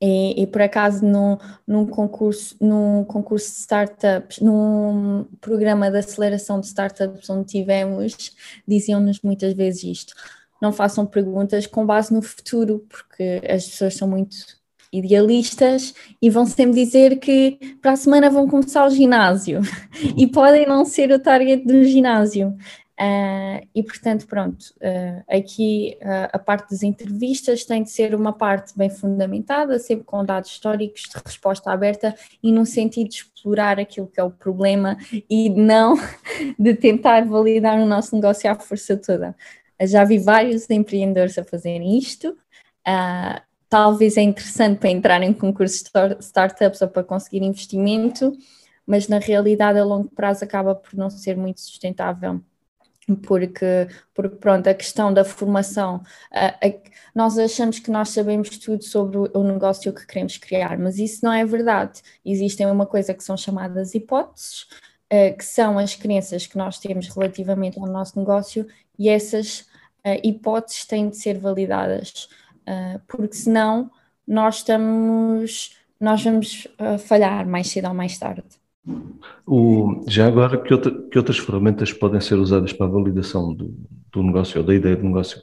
E, 0.00 0.42
e, 0.42 0.46
por 0.46 0.62
acaso 0.62 1.04
num, 1.04 1.36
num, 1.66 1.86
concurso, 1.86 2.56
num 2.60 3.04
concurso 3.04 3.50
de 3.52 3.58
startups, 3.60 4.40
num 4.40 5.24
programa 5.40 5.90
de 5.90 5.98
aceleração 5.98 6.60
de 6.60 6.66
startups 6.66 7.28
onde 7.28 7.46
tivemos, 7.48 8.34
diziam-nos 8.66 9.20
muitas 9.22 9.52
vezes 9.52 9.84
isto: 9.84 10.14
não 10.60 10.72
façam 10.72 11.06
perguntas 11.06 11.66
com 11.66 11.84
base 11.86 12.12
no 12.14 12.22
futuro, 12.22 12.86
porque 12.88 13.42
as 13.48 13.66
pessoas 13.68 13.94
são 13.96 14.08
muito 14.08 14.59
idealistas 14.92 15.94
e 16.20 16.28
vão 16.28 16.46
sempre 16.46 16.84
dizer 16.84 17.18
que 17.18 17.58
para 17.80 17.92
a 17.92 17.96
semana 17.96 18.30
vão 18.30 18.48
começar 18.48 18.86
o 18.86 18.90
ginásio 18.90 19.60
e 20.16 20.26
podem 20.26 20.66
não 20.66 20.84
ser 20.84 21.10
o 21.12 21.18
target 21.18 21.64
do 21.64 21.84
ginásio. 21.84 22.56
Uh, 23.00 23.66
e 23.74 23.82
portanto, 23.82 24.26
pronto, 24.26 24.62
uh, 24.76 25.24
aqui 25.26 25.96
uh, 26.02 26.28
a 26.34 26.38
parte 26.38 26.68
das 26.70 26.82
entrevistas 26.82 27.64
tem 27.64 27.82
de 27.82 27.88
ser 27.88 28.14
uma 28.14 28.30
parte 28.30 28.76
bem 28.76 28.90
fundamentada, 28.90 29.78
sempre 29.78 30.04
com 30.04 30.22
dados 30.22 30.50
históricos 30.50 31.04
de 31.08 31.18
resposta 31.24 31.72
aberta 31.72 32.14
e 32.42 32.52
no 32.52 32.66
sentido 32.66 33.08
de 33.08 33.14
explorar 33.14 33.80
aquilo 33.80 34.06
que 34.06 34.20
é 34.20 34.22
o 34.22 34.30
problema 34.30 34.98
e 35.30 35.48
não 35.48 35.94
de 36.58 36.74
tentar 36.74 37.24
validar 37.24 37.78
o 37.80 37.86
nosso 37.86 38.14
negócio 38.14 38.50
à 38.50 38.54
força 38.54 38.98
toda. 38.98 39.34
Já 39.80 40.04
vi 40.04 40.18
vários 40.18 40.68
empreendedores 40.68 41.38
a 41.38 41.44
fazerem 41.44 41.96
isto. 41.96 42.36
Uh, 42.86 43.40
talvez 43.70 44.16
é 44.16 44.22
interessante 44.22 44.80
para 44.80 44.90
entrar 44.90 45.22
em 45.22 45.32
concursos 45.32 45.82
de 45.82 46.24
startups 46.24 46.82
ou 46.82 46.88
para 46.88 47.04
conseguir 47.04 47.42
investimento, 47.42 48.36
mas 48.84 49.06
na 49.06 49.20
realidade 49.20 49.78
a 49.78 49.84
longo 49.84 50.10
prazo 50.10 50.44
acaba 50.44 50.74
por 50.74 50.94
não 50.94 51.08
ser 51.08 51.36
muito 51.36 51.60
sustentável. 51.60 52.42
Porque, 53.26 53.88
porque 54.14 54.36
pronto, 54.36 54.68
a 54.68 54.74
questão 54.74 55.12
da 55.12 55.24
formação, 55.24 56.02
a, 56.32 56.48
a, 56.48 56.72
nós 57.14 57.38
achamos 57.38 57.78
que 57.78 57.90
nós 57.90 58.10
sabemos 58.10 58.58
tudo 58.58 58.84
sobre 58.84 59.18
o, 59.18 59.30
o 59.34 59.42
negócio 59.44 59.92
que 59.92 60.06
queremos 60.06 60.36
criar, 60.36 60.78
mas 60.78 60.98
isso 60.98 61.24
não 61.24 61.32
é 61.32 61.44
verdade. 61.44 62.02
Existem 62.24 62.66
uma 62.66 62.86
coisa 62.86 63.14
que 63.14 63.24
são 63.24 63.36
chamadas 63.36 63.94
hipóteses, 63.94 64.62
uh, 65.12 65.36
que 65.36 65.44
são 65.44 65.78
as 65.78 65.94
crenças 65.96 66.46
que 66.46 66.56
nós 66.56 66.78
temos 66.78 67.08
relativamente 67.08 67.78
ao 67.78 67.86
nosso 67.86 68.18
negócio, 68.18 68.66
e 68.98 69.08
essas 69.08 69.60
uh, 70.06 70.20
hipóteses 70.22 70.84
têm 70.84 71.08
de 71.08 71.16
ser 71.16 71.38
validadas. 71.38 72.28
Ah, 72.66 73.00
porque 73.08 73.34
senão 73.34 73.90
nós 74.26 74.56
estamos, 74.56 75.76
nós 75.98 76.22
vamos 76.22 76.68
uh, 76.78 76.98
falhar 76.98 77.46
mais 77.46 77.68
cedo 77.68 77.88
ou 77.88 77.94
mais 77.94 78.16
tarde. 78.18 78.44
O, 79.46 80.04
já 80.06 80.26
agora, 80.26 80.60
que, 80.62 80.72
outra, 80.72 80.90
que, 80.90 81.18
outras 81.18 81.38
ferramentas 81.38 81.92
podem 81.92 82.20
ser 82.20 82.36
usadas 82.36 82.72
para 82.72 82.86
a 82.86 82.90
validação 82.90 83.52
do, 83.52 83.74
do 84.12 84.22
negócio 84.22 84.60
ou 84.60 84.66
da 84.66 84.74
ideia 84.74 84.96
de 84.96 85.02
negócio? 85.02 85.42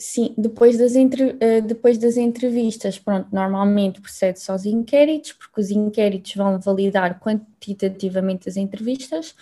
Sim, 0.00 0.32
depois 0.38 0.78
das, 0.78 0.94
entre, 0.94 1.32
uh, 1.32 1.62
depois 1.66 1.98
das 1.98 2.16
entrevistas, 2.16 2.98
pronto, 2.98 3.28
normalmente 3.32 4.00
procede-se 4.00 4.50
aos 4.50 4.64
inquéritos, 4.64 5.32
porque 5.32 5.60
os 5.60 5.70
inquéritos 5.70 6.34
vão 6.34 6.58
validar 6.60 7.20
quantitativamente 7.20 8.48
as 8.48 8.56
entrevistas, 8.56 9.34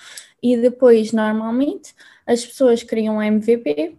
e 0.42 0.56
depois, 0.56 1.12
normalmente, 1.12 1.94
as 2.26 2.44
pessoas 2.44 2.82
criam 2.82 3.16
um 3.16 3.22
MVP, 3.22 3.96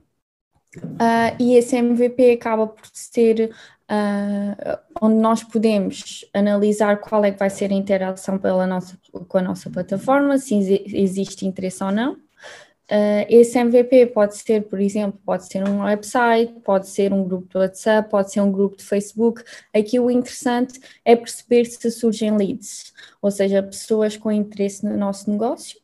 Uh, 0.83 1.35
e 1.39 1.55
esse 1.55 1.75
MVP 1.75 2.31
acaba 2.31 2.67
por 2.67 2.85
ser 2.93 3.51
uh, 3.89 4.77
onde 5.01 5.15
nós 5.15 5.43
podemos 5.43 6.25
analisar 6.33 6.97
qual 6.97 7.23
é 7.25 7.31
que 7.31 7.39
vai 7.39 7.49
ser 7.49 7.71
a 7.71 7.75
interação 7.75 8.37
pela 8.37 8.67
nossa, 8.67 8.97
com 9.27 9.37
a 9.37 9.41
nossa 9.41 9.69
plataforma, 9.69 10.37
se 10.37 10.55
existe 10.93 11.45
interesse 11.45 11.83
ou 11.83 11.91
não. 11.91 12.13
Uh, 12.89 13.27
esse 13.27 13.59
MVP 13.59 14.07
pode 14.07 14.37
ser, 14.37 14.63
por 14.63 14.79
exemplo, 14.79 15.19
pode 15.25 15.45
ser 15.45 15.67
um 15.67 15.83
website, 15.83 16.53
pode 16.63 16.87
ser 16.87 17.11
um 17.11 17.21
grupo 17.21 17.49
de 17.49 17.57
WhatsApp, 17.57 18.09
pode 18.09 18.31
ser 18.31 18.39
um 18.39 18.51
grupo 18.51 18.77
de 18.77 18.83
Facebook. 18.85 19.43
Aqui 19.73 19.99
o 19.99 20.09
interessante 20.09 20.79
é 21.03 21.13
perceber 21.13 21.65
se 21.65 21.91
surgem 21.91 22.37
leads, 22.37 22.93
ou 23.21 23.29
seja, 23.29 23.61
pessoas 23.61 24.15
com 24.15 24.31
interesse 24.31 24.85
no 24.85 24.95
nosso 24.95 25.29
negócio 25.29 25.77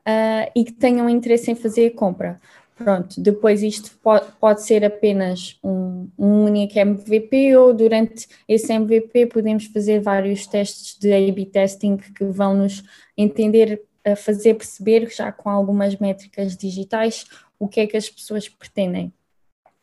uh, 0.00 0.50
e 0.54 0.64
que 0.64 0.72
tenham 0.72 1.08
interesse 1.08 1.50
em 1.50 1.54
fazer 1.54 1.86
a 1.86 1.96
compra. 1.96 2.38
Pronto, 2.82 3.20
depois 3.20 3.62
isto 3.62 3.90
pode, 4.02 4.24
pode 4.40 4.62
ser 4.62 4.82
apenas 4.86 5.58
um, 5.62 6.08
um 6.18 6.44
único 6.44 6.78
MVP 6.78 7.54
ou 7.54 7.74
durante 7.74 8.26
esse 8.48 8.72
MVP 8.72 9.26
podemos 9.26 9.66
fazer 9.66 10.00
vários 10.00 10.46
testes 10.46 10.98
de 10.98 11.12
A-B 11.12 11.44
testing 11.44 11.98
que 11.98 12.24
vão 12.24 12.54
nos 12.54 12.82
entender, 13.14 13.82
a 14.02 14.16
fazer 14.16 14.54
perceber, 14.54 15.10
já 15.14 15.30
com 15.30 15.50
algumas 15.50 15.94
métricas 15.96 16.56
digitais, 16.56 17.26
o 17.58 17.68
que 17.68 17.80
é 17.80 17.86
que 17.86 17.98
as 17.98 18.08
pessoas 18.08 18.48
pretendem. 18.48 19.12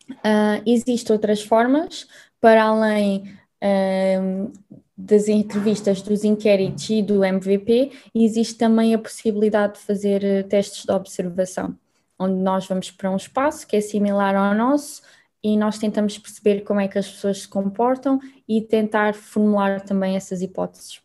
Uh, 0.10 0.64
Existem 0.66 1.16
outras 1.16 1.44
formas, 1.44 2.08
para 2.42 2.64
além 2.64 3.32
uh, 3.64 4.52
das 4.98 5.28
entrevistas, 5.28 6.02
dos 6.02 6.24
inquéritos 6.24 6.90
e 6.90 7.04
do 7.04 7.24
MVP, 7.24 7.92
existe 8.16 8.56
também 8.56 8.96
a 8.96 8.98
possibilidade 8.98 9.74
de 9.74 9.82
fazer 9.82 10.24
uh, 10.24 10.48
testes 10.50 10.84
de 10.84 10.92
observação 10.92 11.78
onde 12.20 12.36
nós 12.36 12.68
vamos 12.68 12.92
para 12.92 13.12
um 13.12 13.16
espaço 13.16 13.68
que 13.68 13.76
é 13.76 13.82
similar 13.82 14.36
ao 14.36 14.56
nosso 14.56 15.02
e 15.44 15.56
nós 15.56 15.78
tentamos 15.78 16.18
perceber 16.18 16.62
como 16.62 16.80
é 16.80 16.88
que 16.88 16.98
as 16.98 17.10
pessoas 17.10 17.42
se 17.42 17.48
comportam 17.48 18.20
e 18.48 18.62
tentar 18.62 19.14
formular 19.14 19.82
também 19.82 20.16
essas 20.16 20.42
hipóteses. 20.42 21.00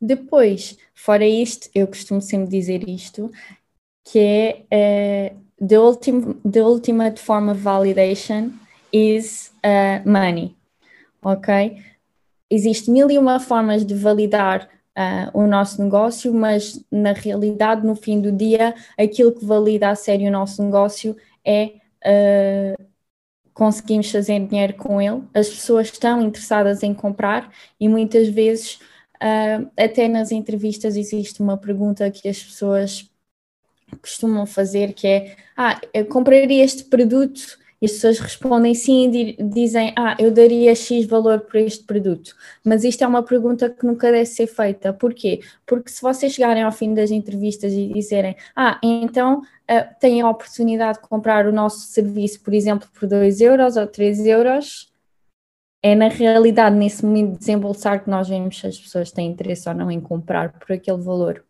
Depois, 0.00 0.78
fora 0.94 1.26
isto, 1.26 1.68
eu 1.74 1.86
costumo 1.86 2.20
sempre 2.20 2.48
dizer 2.48 2.88
isto, 2.88 3.30
que 4.04 4.18
é 4.70 5.32
uh, 5.32 5.66
the, 5.66 5.78
ultim, 5.78 6.34
the 6.50 6.62
ultimate 6.62 7.20
form 7.20 7.50
of 7.50 7.60
validation 7.60 8.52
is 8.92 9.52
uh, 9.64 10.08
money, 10.08 10.54
ok? 11.22 11.82
Existem 12.48 12.94
mil 12.94 13.10
e 13.10 13.18
uma 13.18 13.40
formas 13.40 13.84
de 13.84 13.94
validar 13.94 14.68
uh, 14.96 15.38
o 15.38 15.46
nosso 15.46 15.82
negócio, 15.82 16.32
mas 16.32 16.82
na 16.90 17.12
realidade, 17.12 17.86
no 17.86 17.94
fim 17.94 18.20
do 18.20 18.32
dia, 18.32 18.74
aquilo 18.98 19.32
que 19.32 19.44
valida 19.44 19.90
a 19.90 19.94
sério 19.94 20.28
o 20.28 20.32
nosso 20.32 20.62
negócio 20.62 21.16
é 21.44 21.74
uh, 22.04 22.86
conseguimos 23.52 24.10
fazer 24.10 24.46
dinheiro 24.46 24.74
com 24.74 25.00
ele. 25.00 25.22
As 25.34 25.48
pessoas 25.48 25.88
estão 25.88 26.20
interessadas 26.22 26.82
em 26.82 26.94
comprar 26.94 27.52
e 27.80 27.88
muitas 27.88 28.28
vezes, 28.28 28.80
uh, 29.16 29.70
até 29.76 30.08
nas 30.08 30.32
entrevistas, 30.32 30.96
existe 30.96 31.40
uma 31.40 31.56
pergunta 31.56 32.10
que 32.10 32.28
as 32.28 32.42
pessoas 32.42 33.10
costumam 34.02 34.46
fazer 34.46 34.92
que 34.92 35.06
é: 35.06 35.36
Ah, 35.56 35.80
eu 35.94 36.06
compraria 36.06 36.64
este 36.64 36.84
produto 36.84 37.58
e 37.80 37.86
as 37.86 37.92
pessoas 37.92 38.18
respondem 38.18 38.74
sim 38.74 39.10
e 39.10 39.42
dizem, 39.42 39.92
ah, 39.96 40.16
eu 40.18 40.30
daria 40.30 40.74
X 40.74 41.06
valor 41.06 41.40
por 41.40 41.56
este 41.56 41.84
produto. 41.84 42.34
Mas 42.64 42.84
isto 42.84 43.02
é 43.04 43.06
uma 43.06 43.22
pergunta 43.22 43.68
que 43.68 43.84
nunca 43.86 44.10
deve 44.10 44.26
ser 44.26 44.46
feita. 44.46 44.92
Porquê? 44.92 45.40
Porque 45.66 45.90
se 45.90 46.00
vocês 46.00 46.32
chegarem 46.32 46.62
ao 46.62 46.72
fim 46.72 46.94
das 46.94 47.10
entrevistas 47.10 47.72
e 47.72 47.92
disserem, 47.92 48.34
ah, 48.54 48.80
então 48.82 49.40
uh, 49.40 50.00
têm 50.00 50.22
a 50.22 50.30
oportunidade 50.30 51.00
de 51.00 51.08
comprar 51.08 51.46
o 51.46 51.52
nosso 51.52 51.80
serviço, 51.80 52.40
por 52.42 52.54
exemplo, 52.54 52.88
por 52.98 53.08
2 53.08 53.40
euros 53.40 53.76
ou 53.76 53.86
3 53.86 54.26
euros, 54.26 54.90
é 55.82 55.94
na 55.94 56.08
realidade, 56.08 56.74
nesse 56.74 57.04
momento 57.04 57.32
de 57.32 57.38
desembolsar, 57.38 58.02
que 58.02 58.10
nós 58.10 58.28
vemos 58.28 58.58
se 58.58 58.66
as 58.66 58.78
pessoas 58.78 59.12
têm 59.12 59.30
interesse 59.30 59.68
ou 59.68 59.74
não 59.74 59.90
em 59.90 60.00
comprar 60.00 60.52
por 60.58 60.72
aquele 60.72 61.00
valor. 61.00 61.44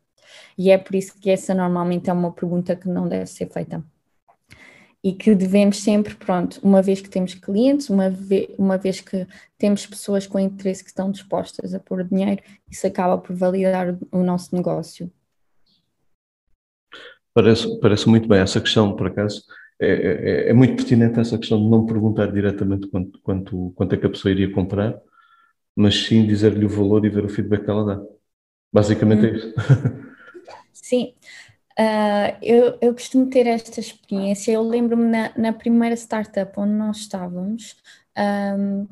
E 0.59 0.71
é 0.71 0.78
por 0.78 0.95
isso 0.95 1.18
que 1.18 1.30
essa 1.30 1.54
normalmente 1.54 2.11
é 2.11 2.12
uma 2.12 2.33
pergunta 2.33 2.76
que 2.76 2.88
não 2.88 3.09
deve 3.09 3.26
ser 3.26 3.49
feita. 3.50 3.83
E 5.06 5.12
que 5.12 5.36
devemos 5.36 5.80
sempre, 5.84 6.16
pronto, 6.16 6.58
uma 6.64 6.82
vez 6.82 7.00
que 7.00 7.08
temos 7.08 7.32
clientes, 7.32 7.88
uma, 7.88 8.10
ve 8.10 8.52
uma 8.58 8.76
vez 8.76 9.00
que 9.00 9.25
temos 9.56 9.86
pessoas 9.86 10.26
com 10.26 10.36
interesse 10.36 10.82
que 10.82 10.90
estão 10.90 11.12
dispostas 11.12 11.72
a 11.72 11.78
pôr 11.78 12.02
dinheiro, 12.02 12.42
isso 12.68 12.84
acaba 12.88 13.16
por 13.16 13.36
validar 13.36 13.96
o, 14.10 14.25
nosso 14.25 14.52
negócio. 14.52 15.08
Parece, 17.32 17.78
parece 17.78 18.08
muito 18.08 18.26
bem 18.26 18.40
essa 18.40 18.60
questão, 18.60 18.96
por 18.96 19.06
acaso. 19.06 19.44
É, 19.78 19.92
é, 19.92 20.50
é, 20.50 20.52
muito 20.52 20.75
pertinente 20.75 21.20
essa 21.20 21.38
questão 21.38 21.62
de 21.62 21.70
não 21.70 21.86
perguntar 21.86 22.32
diretamente 22.32 22.88
quanto, 22.88 23.20
quanto, 23.20 23.72
quanto 23.76 23.94
é 23.94 23.98
que 23.98 24.06
a 24.06 24.10
pessoa 24.10 24.32
iria 24.32 24.52
comprar, 24.52 25.00
mas 25.76 26.04
sim 26.04 26.26
dizer-lhe 26.26 26.64
o 26.64 26.68
valor 26.68 27.04
e 27.04 27.10
ver 27.10 27.25
o 27.25 27.28
feedback 27.28 27.62
que 27.62 27.70
ela 27.70 27.84
dá. 27.84 28.02
Basicamente 28.72 29.25
hum. 29.25 29.28
é 29.28 29.36
isso. 29.36 29.54
Sim. 30.72 31.14
Uh, 31.78 32.33
eu, 32.40 32.78
eu 32.80 32.92
costumo 32.95 33.28
ter 33.28 33.47
esta 33.47 33.80
experiência. 33.80 34.52
Eu 34.52 34.62
lembro-me 34.62 35.04
na, 35.06 35.33
na, 35.37 35.52
primeira 35.52 35.95
startup 35.95 36.59
onde 36.59 36.73
nós 36.73 36.99
estávamos, 36.99 37.76
um, 38.59 38.87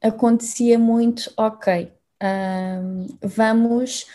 acontecia 0.00 0.78
muito, 0.78 1.32
ok, 1.36 1.92
um, 2.22 3.06
vamos 3.22 4.06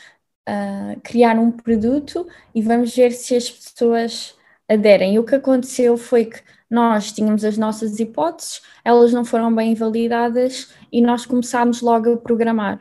uh, 0.48 1.00
criar 1.04 1.38
um 1.38 1.52
produto 1.52 2.26
e 2.56 2.62
vamos 2.62 2.96
ver 2.96 3.12
se 3.12 3.36
as 3.36 3.50
pessoas 3.50 4.36
aderem. 4.70 5.16
E 5.16 5.20
o 5.20 5.26
que 5.26 5.36
aconteceu 5.36 5.98
foi 5.98 6.26
que 6.26 6.42
nós 6.70 7.12
tínhamos 7.12 7.44
as 7.44 7.58
nossas 7.58 8.00
hipóteses, 8.00 8.62
elas 8.84 9.14
não 9.14 9.26
foram 9.26 9.54
bem 9.54 9.76
validadas 9.76 10.74
e 10.92 11.02
nós 11.02 11.26
começámos 11.26 11.82
logo 11.82 12.14
a 12.14 12.18
programar. 12.18 12.80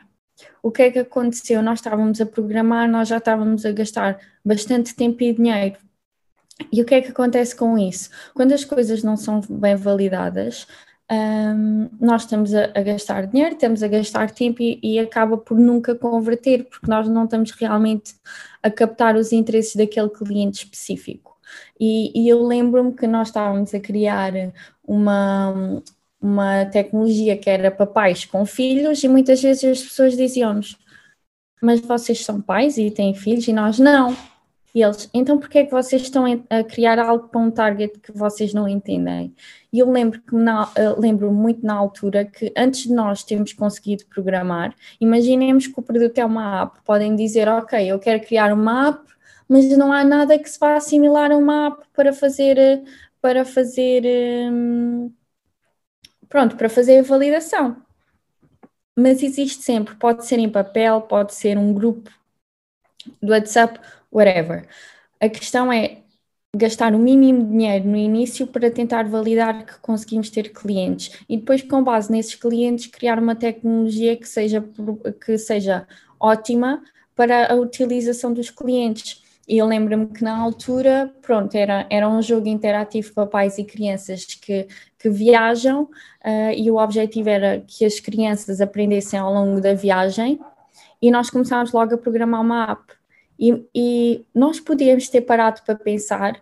O 0.63 0.71
que 0.71 0.83
é 0.83 0.91
que 0.91 0.99
aconteceu? 0.99 1.61
Nós 1.61 1.79
estávamos 1.79 2.19
a 2.21 2.25
programar, 2.25 2.89
nós 2.89 3.07
já 3.09 3.17
estávamos 3.17 3.65
a 3.65 3.71
gastar 3.71 4.19
bastante 4.43 4.95
tempo 4.95 5.23
e 5.23 5.33
dinheiro. 5.33 5.77
E 6.71 6.81
o 6.81 6.85
que 6.85 6.95
é 6.95 7.01
que 7.01 7.09
acontece 7.09 7.55
com 7.55 7.77
isso? 7.77 8.09
Quando 8.33 8.53
as 8.53 8.63
coisas 8.63 9.03
não 9.03 9.17
são 9.17 9.41
bem 9.49 9.75
validadas, 9.75 10.67
um, 11.11 11.89
nós 11.99 12.23
estamos 12.23 12.53
a, 12.53 12.65
a, 12.75 12.81
gastar 12.81 13.27
dinheiro, 13.27 13.55
estamos 13.55 13.83
a 13.83 13.87
gastar 13.87 14.31
tempo 14.31 14.61
e, 14.61 14.79
e, 14.81 14.99
acaba 14.99 15.37
por 15.37 15.57
nunca 15.57 15.95
converter, 15.95 16.65
porque 16.65 16.87
nós 16.89 17.07
não 17.07 17.25
estamos 17.25 17.51
realmente 17.51 18.15
a 18.61 18.69
captar 18.71 19.15
os 19.15 19.31
interesses 19.31 19.75
daquele 19.75 20.09
cliente 20.09 20.63
específico. 20.65 21.37
E, 21.79 22.11
e 22.15 22.29
eu 22.29 22.43
lembro-me 22.45 22.93
que 22.93 23.05
nós 23.07 23.27
estávamos 23.27 23.73
a 23.73 23.79
criar 23.79 24.33
uma, 24.83 25.81
uma 26.21 26.65
tecnologia 26.65 27.37
que 27.37 27.49
era 27.49 27.69
para 27.69 27.85
pais 27.85 28.25
com 28.25 28.45
filhos, 28.45 29.03
e 29.03 29.07
muitas 29.07 29.41
vezes 29.41 29.63
as 29.63 29.81
pessoas 29.83 30.15
diziam-nos: 30.15 30.77
Mas 31.61 31.81
vocês 31.81 32.23
são 32.23 32.41
pais 32.41 32.77
e 32.77 32.89
têm 32.89 33.13
filhos, 33.13 33.47
e 33.47 33.53
nós 33.53 33.77
não. 33.79 34.15
E 34.73 34.81
eles, 34.81 35.07
então 35.13 35.37
porquê 35.37 35.59
é 35.59 35.65
que 35.65 35.71
vocês 35.71 36.01
estão 36.01 36.25
a 36.49 36.63
criar 36.63 36.97
algo 36.97 37.27
para 37.27 37.39
um 37.39 37.51
target 37.51 37.99
que 37.99 38.11
vocês 38.11 38.53
não 38.53 38.67
entendem? 38.67 39.35
E 39.71 39.79
eu 39.79 39.89
lembro 39.91 40.19
que 40.21 40.35
na, 40.35 40.71
lembro 40.97 41.31
muito 41.31 41.63
na 41.63 41.75
altura 41.75 42.25
que 42.25 42.51
antes 42.57 42.83
de 42.83 42.93
nós 42.93 43.23
termos 43.23 43.53
conseguido 43.53 44.05
programar, 44.07 44.75
imaginemos 44.99 45.67
que 45.67 45.79
o 45.79 45.83
produto 45.83 46.17
é 46.17 46.25
uma 46.25 46.63
app, 46.63 46.79
podem 46.83 47.15
dizer, 47.15 47.47
ok, 47.47 47.79
eu 47.91 47.99
quero 47.99 48.25
criar 48.25 48.51
uma 48.51 48.89
app, 48.89 49.13
mas 49.47 49.65
não 49.77 49.93
há 49.93 50.03
nada 50.03 50.39
que 50.39 50.49
se 50.49 50.59
vá 50.59 50.75
assimilar 50.75 51.31
a 51.31 51.37
uma 51.37 51.67
app 51.67 51.83
para 51.93 52.11
fazer, 52.11 52.83
para 53.21 53.45
fazer, 53.45 54.03
hum, 54.51 55.11
pronto, 56.27 56.55
para 56.57 56.69
fazer 56.69 56.99
a 56.99 57.03
validação. 57.03 57.77
Mas 58.95 59.21
existe 59.23 59.63
sempre, 59.63 59.95
pode 59.95 60.25
ser 60.25 60.39
em 60.39 60.49
papel, 60.49 61.01
pode 61.01 61.33
ser 61.33 61.57
um 61.57 61.73
grupo 61.73 62.09
do 63.21 63.31
WhatsApp, 63.31 63.79
whatever. 64.13 64.67
A 65.19 65.27
questão 65.27 65.71
é 65.71 66.03
gastar 66.55 66.93
o 66.93 66.99
mínimo 66.99 67.43
dinheiro 67.49 67.87
no 67.87 67.97
início 67.97 68.45
para 68.45 68.69
tentar 68.69 69.07
validar 69.09 69.65
que 69.65 69.79
conseguimos 69.79 70.29
ter 70.29 70.53
clientes 70.53 71.19
e 71.27 71.35
depois 71.35 71.63
com 71.63 71.83
base 71.83 72.11
nesses 72.11 72.35
clientes 72.35 72.85
criar 72.87 73.17
uma 73.17 73.35
tecnologia 73.35 74.15
que 74.15 74.27
seja, 74.27 74.63
que 75.25 75.37
seja 75.37 75.87
ótima 76.19 76.83
para 77.15 77.51
a 77.51 77.55
utilização 77.55 78.31
dos 78.31 78.51
clientes. 78.51 79.23
E 79.47 79.57
eu 79.57 79.65
lembro-me 79.65 80.07
que 80.07 80.23
na 80.23 80.37
altura, 80.37 81.13
pronto, 81.21 81.55
era, 81.55 81.85
era 81.89 82.07
um 82.07 82.21
jogo 82.21 82.47
interativo 82.47 83.13
para 83.13 83.27
pais 83.27 83.57
e 83.57 83.63
crianças 83.63 84.23
que, 84.23 84.67
que 84.97 85.09
viajam 85.09 85.83
uh, 85.83 86.51
e 86.55 86.71
o 86.71 86.77
objetivo 86.77 87.29
era 87.29 87.61
que 87.67 87.83
as 87.83 87.99
crianças 87.99 88.61
aprendessem 88.61 89.19
ao 89.19 89.33
longo 89.33 89.59
da 89.59 89.73
viagem 89.73 90.39
e 91.01 91.11
nós 91.11 91.29
começámos 91.29 91.73
logo 91.73 91.93
a 91.93 91.97
programar 91.97 92.39
uma 92.39 92.71
app. 92.71 93.02
E, 93.39 93.65
e 93.73 94.25
nós 94.33 94.59
podíamos 94.59 95.09
ter 95.09 95.21
parado 95.21 95.61
para 95.63 95.75
pensar 95.75 96.39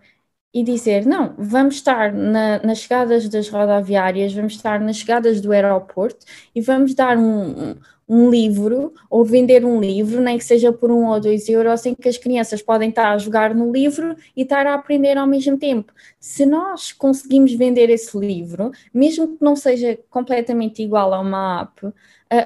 e 0.52 0.62
dizer: 0.62 1.06
não, 1.06 1.34
vamos 1.38 1.76
estar 1.76 2.12
na, 2.12 2.60
nas 2.62 2.78
chegadas 2.78 3.28
das 3.28 3.48
rodoviárias, 3.48 4.32
vamos 4.32 4.54
estar 4.54 4.80
nas 4.80 4.96
chegadas 4.96 5.40
do 5.40 5.52
aeroporto 5.52 6.26
e 6.54 6.60
vamos 6.60 6.94
dar 6.94 7.16
um, 7.16 7.74
um 8.08 8.28
livro 8.28 8.92
ou 9.08 9.24
vender 9.24 9.64
um 9.64 9.80
livro, 9.80 10.20
nem 10.20 10.36
que 10.36 10.44
seja 10.44 10.72
por 10.72 10.90
um 10.90 11.06
ou 11.06 11.18
dois 11.18 11.48
euros, 11.48 11.86
em 11.86 11.94
que 11.94 12.08
as 12.08 12.18
crianças 12.18 12.60
podem 12.60 12.90
estar 12.90 13.12
a 13.12 13.18
jogar 13.18 13.54
no 13.54 13.72
livro 13.72 14.14
e 14.36 14.42
estar 14.42 14.66
a 14.66 14.74
aprender 14.74 15.16
ao 15.16 15.26
mesmo 15.26 15.56
tempo. 15.56 15.92
Se 16.20 16.44
nós 16.44 16.92
conseguimos 16.92 17.54
vender 17.54 17.88
esse 17.88 18.16
livro, 18.18 18.70
mesmo 18.92 19.28
que 19.28 19.42
não 19.42 19.56
seja 19.56 19.98
completamente 20.10 20.82
igual 20.82 21.14
a 21.14 21.20
uma 21.20 21.62
app, 21.62 21.92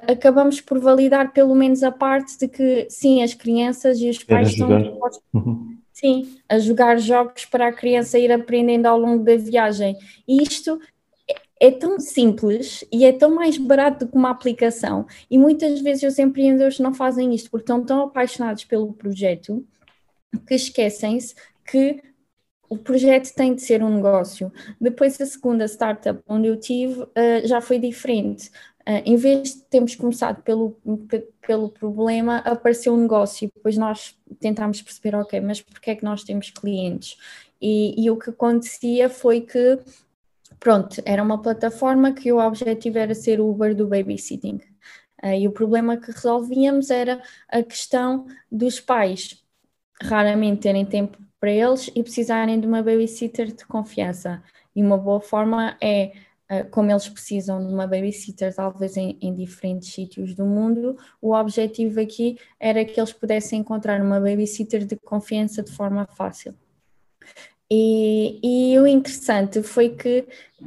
acabamos 0.08 0.60
por 0.60 0.78
validar 0.78 1.32
pelo 1.32 1.54
menos 1.54 1.82
a 1.82 1.92
parte 1.92 2.38
de 2.38 2.48
que 2.48 2.86
sim, 2.88 3.22
as 3.22 3.34
crianças 3.34 3.98
e 4.00 4.08
os 4.08 4.22
pais 4.22 4.50
estão 4.50 4.68
uhum. 5.32 5.75
Sim, 5.96 6.38
a 6.46 6.59
jogar 6.59 6.98
jogos 6.98 7.46
para 7.46 7.68
a 7.68 7.72
criança 7.72 8.18
ir 8.18 8.30
aprendendo 8.30 8.85
ao 8.85 8.98
longo 8.98 9.24
da 9.24 9.35
viagem. 9.37 9.96
E 10.28 10.42
isto 10.42 10.78
é 11.59 11.70
tão 11.70 11.98
simples 11.98 12.85
e 12.92 13.06
é 13.06 13.12
tão 13.12 13.35
mais 13.35 13.56
barato 13.56 14.04
do 14.04 14.11
que 14.11 14.16
uma 14.16 14.30
aplicação. 14.30 15.06
E 15.30 15.38
muitas 15.38 15.80
vezes 15.80 16.12
os 16.12 16.18
empreendedores 16.18 16.78
não 16.78 16.92
fazem 16.92 17.35
isto 17.35 17.50
porque 17.50 17.62
estão 17.62 17.82
tão 17.82 18.02
apaixonados 18.04 18.64
pelo 18.64 18.92
projeto 18.92 19.66
que 20.46 20.54
esquecem-se 20.54 21.35
que 21.64 22.02
o 22.68 22.76
projeto 22.76 23.32
tem 23.35 23.54
de 23.54 23.62
ser 23.62 23.82
um 23.82 23.94
negócio. 23.94 24.52
Depois, 24.78 25.18
a 25.18 25.24
segunda 25.24 25.66
startup 25.66 26.20
onde 26.28 26.48
eu 26.48 26.59
tive 26.59 27.00
uh, 27.02 27.09
já 27.44 27.62
foi 27.62 27.78
diferente. 27.78 28.50
Uh, 28.87 29.00
em 29.04 29.16
vez 29.16 29.54
de 29.54 29.62
termos 29.62 29.94
começado 29.96 30.42
pelo, 30.42 30.76
pelo 31.46 31.68
problema, 31.68 32.38
apareceu 32.38 32.94
um 32.94 33.02
negócio. 33.02 33.50
Depois 33.54 33.76
nós 33.76 34.18
tentámos 34.40 34.82
perceber, 34.82 35.14
ok, 35.16 35.40
mas 35.40 35.61
porquê 35.62 35.92
é 35.92 35.94
que 35.94 36.04
nós 36.04 36.24
temos 36.24 36.50
clientes? 36.50 37.16
E, 37.61 37.94
e 38.02 38.11
o 38.11 38.18
que 38.18 38.30
acontecia 38.30 39.09
foi 39.09 39.40
que 39.40 39.78
pronto, 40.59 41.00
era 41.04 41.22
uma 41.22 41.40
plataforma 41.40 42.12
que 42.12 42.32
o 42.32 42.38
objetivo 42.38 42.98
era 42.98 43.14
ser 43.14 43.40
o 43.40 43.48
Uber 43.48 43.74
do 43.74 43.87
babysitting. 43.87 44.61
Uh, 45.22 45.35
e 45.38 45.48
o 45.48 45.52
problema 45.52 45.96
que 45.96 46.11
resolvíamos 46.11 46.90
era 46.90 47.22
a 47.48 47.62
questão 47.62 48.26
dos 48.50 48.80
pais 48.80 49.42
raramente 50.02 50.62
terem 50.62 50.85
tempo 50.85 51.18
para 51.40 51.50
eles 51.50 51.90
e 51.94 52.02
precisarem 52.02 52.61
de 52.61 52.66
uma 52.66 52.82
babysitter 52.82 53.52
de 53.52 53.64
confiança. 53.66 54.42
E 54.74 54.82
uma 54.82 54.98
boa 54.98 55.20
forma 55.20 55.76
é, 55.80 56.12
como 56.70 56.90
eles 56.90 57.09
precisam 57.09 57.64
de 57.66 57.72
uma 57.72 57.87
babysitter, 57.87 58.54
talvez 58.54 58.96
em, 58.96 59.18
em 59.20 59.35
diferentes 59.35 59.92
sítios 59.92 60.35
do 60.35 60.44
mundo, 60.44 60.96
o 61.20 61.35
objetivo 61.35 62.00
aqui 62.00 62.38
era 62.59 62.85
que 62.85 63.00
eles 63.00 63.12
pudessem 63.12 63.61
encontrar 63.61 64.00
uma 64.00 64.20
babysitter 64.20 64.85
de 64.85 64.96
confiança 64.96 65.62
de 65.62 65.72
forma 65.72 66.06
fácil. 66.06 66.54
E, 67.70 68.38
e 68.42 68.78
o 68.78 68.87
interessante 68.87 69.62
foi 69.62 69.90
que 69.90 70.26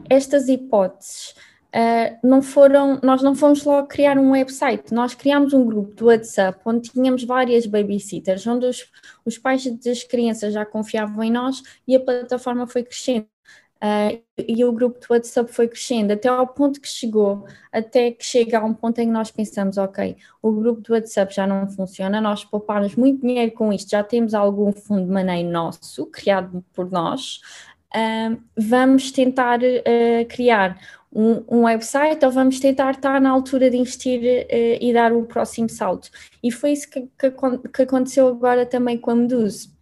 estas 0.10 0.50
hipóteses 0.50 1.34
uh, 1.74 2.28
não 2.28 2.42
foram, 2.42 3.00
nós 3.02 3.22
não 3.22 3.34
fomos 3.34 3.63
logo 3.63 3.88
criar 3.88 4.18
um 4.18 4.32
website, 4.32 4.94
nós 4.94 5.13
criámos 5.13 5.54
um 5.54 5.65
grupo 5.65 5.94
do 5.96 6.06
WhatsApp 6.08 6.60
onde 6.65 6.92
tínhamos 6.92 7.24
várias 7.24 7.65
babysitters, 7.65 8.46
onde 8.46 8.65
os, 8.65 8.92
os 9.26 9.38
pais 9.38 9.65
das 9.78 10.04
crianças 10.04 10.54
já 10.54 10.65
confiavam 10.65 11.24
em 11.24 11.32
nós 11.32 11.63
e 11.88 11.96
a 11.96 12.00
plataforma 12.00 12.68
foi 12.68 12.84
crescendo. 12.84 13.28
Uh, 13.82 14.22
e 14.38 14.65
o 14.65 14.74
grupo 14.74 15.00
do 15.00 15.06
WhatsApp 15.10 15.54
foi 15.54 15.65
crescendo 15.70 16.12
até 16.12 16.28
ao 16.28 16.46
ponto 16.46 16.82
que 16.82 16.88
chegou, 16.88 17.46
até 17.72 18.12
que 18.12 18.26
chega 18.26 18.60
a 18.60 18.65
um 18.65 18.74
ponto 18.74 19.00
em 19.00 19.06
que 19.06 19.12
nós 19.12 19.32
pensamos, 19.32 19.78
ok, 19.78 20.18
o 20.42 20.52
grupo 20.52 20.82
do 20.82 20.94
WhatsApp 20.94 21.34
já 21.34 21.48
não 21.48 21.65
funciona, 21.65 22.20
nós 22.20 22.44
poupámos 22.44 22.96
muito 22.98 23.26
dinheiro 23.26 23.54
com 23.54 23.72
isto, 23.72 23.92
já 23.92 24.04
temos 24.04 24.34
algum 24.34 24.74
fundo 24.74 25.06
de 25.06 25.12
maneio 25.12 25.50
nosso, 25.50 26.06
criado 26.08 26.62
por 26.74 26.92
nós, 26.92 27.39
uh, 27.96 28.38
vamos 28.58 29.13
tentar 29.13 29.60
uh, 29.62 30.26
criar 30.28 30.78
um, 31.12 31.44
um, 31.48 31.63
website 31.63 32.26
ou 32.26 32.32
vamos 32.32 32.60
tentar 32.60 32.92
estar 32.92 33.22
na 33.22 33.30
altura 33.30 33.70
de 33.70 33.78
investir 33.78 34.22
e 34.52 34.94
dar 34.94 35.12
o 35.12 35.24
próximo 35.24 35.68
salto. 35.68 36.12
E 36.44 36.52
foi 36.52 36.74
isso 36.74 36.88
que, 36.88 37.10
que, 37.18 37.32
que 37.74 37.82
aconteceu 37.82 38.28
agora 38.28 38.63
também 38.63 38.96
com 38.96 39.10
a 39.10 39.15
Meduse 39.15 39.79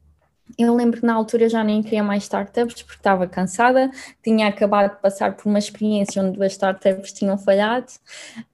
eu 0.58 0.76
lembro 0.76 1.00
que 1.00 1.06
na 1.06 1.14
altura 1.14 1.50
já 1.50 1.64
nem 1.64 1.82
queria 1.82 2.04
mais 2.04 2.24
startups 2.24 2.82
porque 2.82 3.00
estava 3.00 3.28
cansada, 3.28 3.92
tinha 4.24 4.48
acabado 4.48 4.96
de 4.96 5.02
passar 5.02 5.36
por 5.36 5.48
uma 5.48 5.60
experiência 5.60 6.22
onde 6.22 6.38
duas 6.38 6.54
startups 6.54 7.12
tinham 7.14 7.38
falhado. 7.38 7.88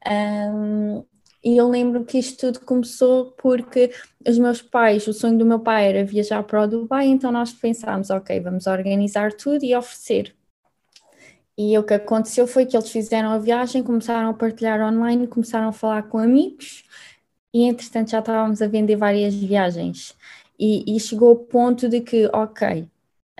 Um, 0.08 1.04
e 1.44 1.58
eu 1.58 1.68
lembro 1.68 2.06
que 2.06 2.18
isto 2.18 2.40
tudo 2.54 2.66
começou 2.66 3.32
porque 3.38 3.92
os 4.26 4.40
meus 4.40 4.62
pais, 4.62 5.06
o 5.08 5.14
sonho 5.14 5.38
do 5.38 5.46
meu 5.46 5.60
pai 5.60 5.90
era 5.90 6.06
viajar 6.06 6.42
para 6.44 6.64
o 6.64 6.68
Dubai, 6.68 7.08
então 7.08 7.32
nós 7.32 7.52
pensámos, 7.52 8.10
ok, 8.10 8.40
vamos 8.40 8.66
organizar 8.66 9.34
tudo 9.34 9.64
e 9.66 9.76
oferecer. 9.76 10.34
E 11.58 11.78
o 11.78 11.84
que 11.84 11.94
aconteceu 11.94 12.48
foi 12.48 12.66
que 12.66 12.76
eles 12.76 12.90
fizeram 12.90 13.30
a 13.30 13.38
viagem, 13.38 13.84
começaram 13.84 14.30
a 14.30 14.34
partilhar 14.34 14.82
online, 14.82 15.28
começaram 15.28 15.68
a 15.68 15.74
falar 15.74 16.04
com 16.04 16.18
amigos 16.18 16.84
e 17.54 17.64
entretanto 17.66 18.10
já 18.10 18.20
estávamos 18.20 18.62
a 18.62 18.68
vender 18.68 18.96
várias 18.96 19.36
viagens. 19.36 20.16
E, 20.60 20.96
e 20.96 21.00
chegou 21.00 21.30
ao 21.30 21.36
ponto 21.36 21.90
de 21.90 22.02
que, 22.02 22.28
ok, 22.34 22.88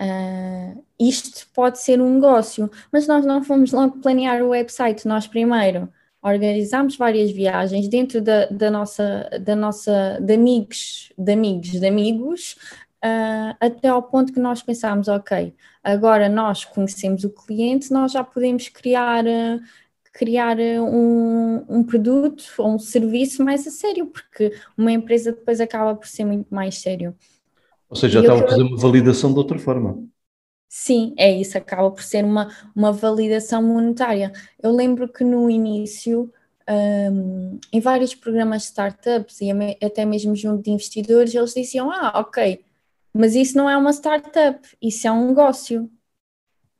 uh, 0.00 0.84
isto 0.98 1.46
pode 1.54 1.78
ser 1.80 2.00
um 2.00 2.14
negócio, 2.14 2.70
mas 2.92 3.06
nós 3.06 3.24
não 3.24 3.42
fomos 3.42 3.72
logo 3.72 4.00
planear 4.00 4.42
o 4.42 4.48
website, 4.48 5.06
nós 5.06 5.26
primeiro. 5.26 5.88
Organizámos 6.22 6.96
várias 6.96 7.30
viagens 7.30 7.86
dentro 7.86 8.20
da, 8.20 8.46
da 8.46 8.70
nossa, 8.70 9.28
da 9.42 9.54
nossa, 9.54 10.18
de 10.20 10.34
amigos, 10.34 11.12
de 11.18 11.32
amigos, 11.32 11.70
de 11.70 11.86
amigos, 11.86 12.56
uh, 13.04 13.54
até 13.60 13.88
ao 13.88 14.02
ponto 14.02 14.32
que 14.32 14.40
nós 14.40 14.62
pensámos, 14.62 15.08
ok, 15.08 15.54
agora 15.82 16.28
nós 16.28 16.64
conhecemos 16.64 17.24
o 17.24 17.30
cliente, 17.30 17.92
nós 17.92 18.12
já 18.12 18.24
podemos 18.24 18.68
criar, 18.68 19.24
uh, 19.26 19.60
criar 20.14 20.56
um, 20.58 21.56
um 21.68 21.84
produto 21.84 22.44
ou 22.58 22.76
um 22.76 22.78
serviço 22.78 23.44
mais 23.44 23.66
a 23.66 23.70
sério, 23.70 24.06
porque 24.06 24.52
uma 24.78 24.92
empresa 24.92 25.32
depois 25.32 25.60
acaba 25.60 25.94
por 25.96 26.06
ser 26.06 26.24
muito 26.24 26.54
mais 26.54 26.78
sério. 26.78 27.14
Ou 27.90 27.96
seja, 27.96 28.14
já 28.14 28.20
estava 28.20 28.44
a 28.44 28.48
fazer 28.48 28.62
uma 28.62 28.76
validação 28.78 29.32
de 29.32 29.38
outra 29.38 29.58
forma. 29.58 29.98
Sim, 30.68 31.14
é 31.18 31.30
isso, 31.32 31.56
acaba 31.58 31.90
por 31.90 32.02
ser 32.02 32.24
uma, 32.24 32.48
uma 32.74 32.92
validação 32.92 33.62
monetária. 33.62 34.32
Eu 34.62 34.72
lembro 34.72 35.08
que 35.08 35.22
no 35.22 35.50
início, 35.50 36.32
um, 37.12 37.58
em 37.72 37.80
vários 37.80 38.14
programas 38.14 38.62
de 38.62 38.68
startups 38.68 39.40
e 39.40 39.50
até 39.84 40.04
mesmo 40.04 40.34
junto 40.34 40.62
de 40.62 40.70
investidores, 40.70 41.34
eles 41.34 41.54
diziam: 41.54 41.90
Ah, 41.90 42.18
ok, 42.20 42.64
mas 43.12 43.34
isso 43.34 43.56
não 43.56 43.68
é 43.70 43.76
uma 43.76 43.92
startup, 43.92 44.60
isso 44.82 45.06
é 45.06 45.12
um 45.12 45.28
negócio. 45.28 45.90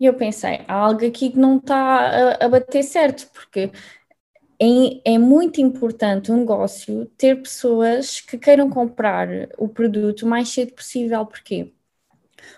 E 0.00 0.06
eu 0.06 0.14
pensei: 0.14 0.60
há 0.68 0.74
algo 0.74 1.06
aqui 1.06 1.30
que 1.30 1.38
não 1.38 1.58
está 1.58 1.76
a, 1.76 2.44
a 2.46 2.48
bater 2.48 2.82
certo, 2.82 3.30
porque 3.32 3.70
é, 4.60 5.14
é, 5.14 5.18
muito 5.18 5.60
importante 5.60 6.30
o 6.30 6.34
um 6.34 6.38
negócio 6.38 7.06
ter 7.16 7.40
pessoas 7.42 8.20
que 8.20 8.38
queiram 8.38 8.70
comprar 8.70 9.28
o 9.58 9.68
produto 9.68 10.22
o 10.22 10.28
mais 10.28 10.48
cedo 10.48 10.72
possível. 10.72 11.24
Porquê? 11.26 11.72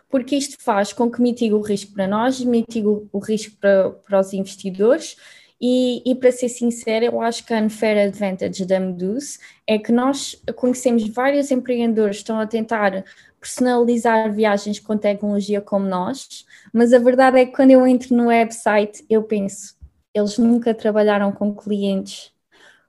porque 0.08 0.36
isto 0.36 0.56
faz 0.62 0.92
com 0.92 1.10
que 1.10 1.20
mitigue 1.20 1.54
o 1.54 1.60
risco 1.60 1.92
para 1.92 2.06
nós, 2.06 2.40
mitigue 2.40 2.86
o 2.86 3.18
risco 3.18 3.56
para, 3.60 3.90
para 3.90 4.20
os 4.20 4.32
investidores. 4.32 5.16
E, 5.60 6.02
e, 6.04 6.14
para 6.14 6.30
ser 6.32 6.50
sincera, 6.50 7.06
eu 7.06 7.18
acho 7.20 7.44
que 7.46 7.54
a 7.54 7.62
unfair 7.62 8.08
advantage 8.08 8.66
da 8.66 8.78
Meduse 8.78 9.38
é 9.66 9.78
que 9.78 9.90
nós 9.90 10.36
conhecemos 10.54 11.08
vários 11.08 11.50
empreendedores 11.50 12.16
que 12.16 12.22
estão 12.22 12.38
a 12.38 12.46
tentar 12.46 13.04
personalizar 13.40 14.32
viagens 14.32 14.78
com 14.78 14.96
tecnologia 14.96 15.60
como 15.60 15.86
nós, 15.86 16.44
mas 16.72 16.92
a 16.92 16.98
verdade 16.98 17.38
é 17.38 17.46
que 17.46 17.52
quando 17.52 17.70
eu 17.70 17.86
entro 17.86 18.16
no 18.16 18.26
website, 18.26 19.04
eu 19.08 19.22
penso, 19.22 19.74
eles 20.14 20.38
nunca 20.38 20.74
trabalharam 20.74 21.30
com 21.32 21.54
clientes, 21.54 22.32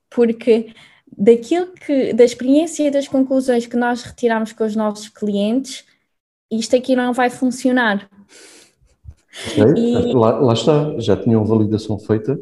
porque 0.09 0.73
daquilo 1.17 1.67
que, 1.67 2.13
da 2.13 2.23
experiência 2.23 2.87
e 2.87 2.91
das 2.91 3.07
conclusões 3.07 3.65
que 3.65 3.77
nós 3.77 4.03
retiramos 4.03 4.53
com 4.53 4.63
os 4.65 4.75
nossos 4.75 5.09
clientes, 5.09 5.85
isto 6.51 6.75
aqui 6.75 6.95
não 6.95 7.13
vai 7.13 7.29
funcionar. 7.29 8.09
E... 9.75 10.13
Lá, 10.13 10.39
lá, 10.39 10.53
está, 10.53 10.97
já 10.99 11.15
tinham 11.15 11.45
validação 11.45 11.99
feita 11.99 12.39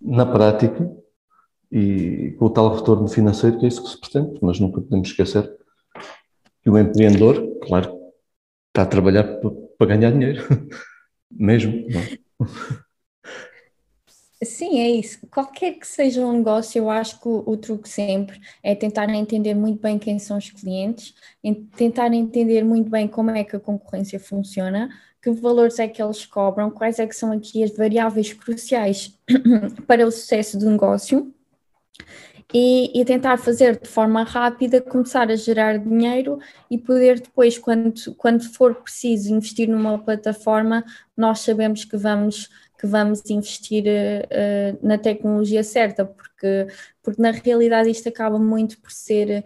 na 0.00 0.26
prática 0.26 0.90
e 1.70 2.34
com 2.38 2.46
o 2.46 2.50
tal 2.50 2.74
retorno 2.74 3.08
financeiro 3.08 3.58
que 3.58 3.64
é 3.64 3.68
isso 3.68 3.82
que 3.82 3.90
se 3.90 4.00
pretende, 4.00 4.38
mas 4.42 4.60
nunca 4.60 4.80
podemos 4.80 5.08
esquecer 5.08 5.57
que 6.68 6.72
o 6.72 6.78
empreendedor, 6.78 7.58
claro, 7.62 8.12
está 8.68 8.82
a 8.82 8.86
trabalhar 8.86 9.24
para 9.78 9.86
ganhar 9.86 10.12
dinheiro, 10.12 10.44
mesmo. 11.30 11.86
É? 11.90 12.18
Sim, 14.44 14.78
é 14.78 14.90
isso. 14.90 15.26
Qualquer 15.28 15.78
que 15.78 15.86
seja 15.86 16.24
um 16.24 16.32
negócio, 16.32 16.78
eu 16.78 16.90
acho 16.90 17.20
que 17.20 17.26
o, 17.26 17.42
o, 17.46 17.56
truque 17.56 17.88
sempre 17.88 18.38
é 18.62 18.74
tentar 18.74 19.08
entender 19.08 19.54
muito 19.54 19.80
bem 19.80 19.98
quem 19.98 20.18
são 20.18 20.36
os 20.36 20.50
clientes, 20.50 21.14
tentar 21.74 22.12
entender 22.12 22.62
muito 22.62 22.90
bem 22.90 23.08
como 23.08 23.30
é 23.30 23.42
que 23.42 23.56
a 23.56 23.60
concorrência 23.60 24.20
funciona, 24.20 24.90
que 25.22 25.30
valores 25.30 25.78
é 25.78 25.88
que 25.88 26.02
eles 26.02 26.24
cobram, 26.26 26.70
quais 26.70 26.98
é 26.98 27.06
que 27.06 27.16
são 27.16 27.32
aqui 27.32 27.64
as 27.64 27.74
variáveis 27.74 28.32
cruciais 28.32 29.18
para 29.88 30.06
o 30.06 30.12
sucesso 30.12 30.58
do 30.58 30.70
negócio 30.70 31.34
e, 32.52 32.98
e, 32.98 33.04
tentar 33.04 33.36
fazer 33.36 33.78
de 33.78 33.88
forma 33.88 34.22
rápida, 34.22 34.80
começar 34.80 35.30
a 35.30 35.36
gerar 35.36 35.78
dinheiro 35.78 36.38
e 36.70 36.78
poder 36.78 37.20
depois, 37.20 37.58
quando, 37.58 37.92
quando 38.16 38.42
for 38.54 38.74
preciso 38.76 39.34
investir 39.34 39.68
numa 39.68 39.98
plataforma, 39.98 40.82
nós 41.16 41.40
sabemos 41.40 41.84
que 41.84 41.96
vamos 41.96 42.48
que 42.78 42.86
vamos 42.86 43.28
investir 43.28 43.84
uh, 43.84 44.86
na 44.86 44.96
tecnologia 44.96 45.64
certa, 45.64 46.04
porque, 46.04 46.68
porque 47.02 47.20
na 47.20 47.32
realidade 47.32 47.90
isto 47.90 48.08
acaba 48.08 48.38
muito 48.38 48.78
por 48.78 48.92
ser. 48.92 49.44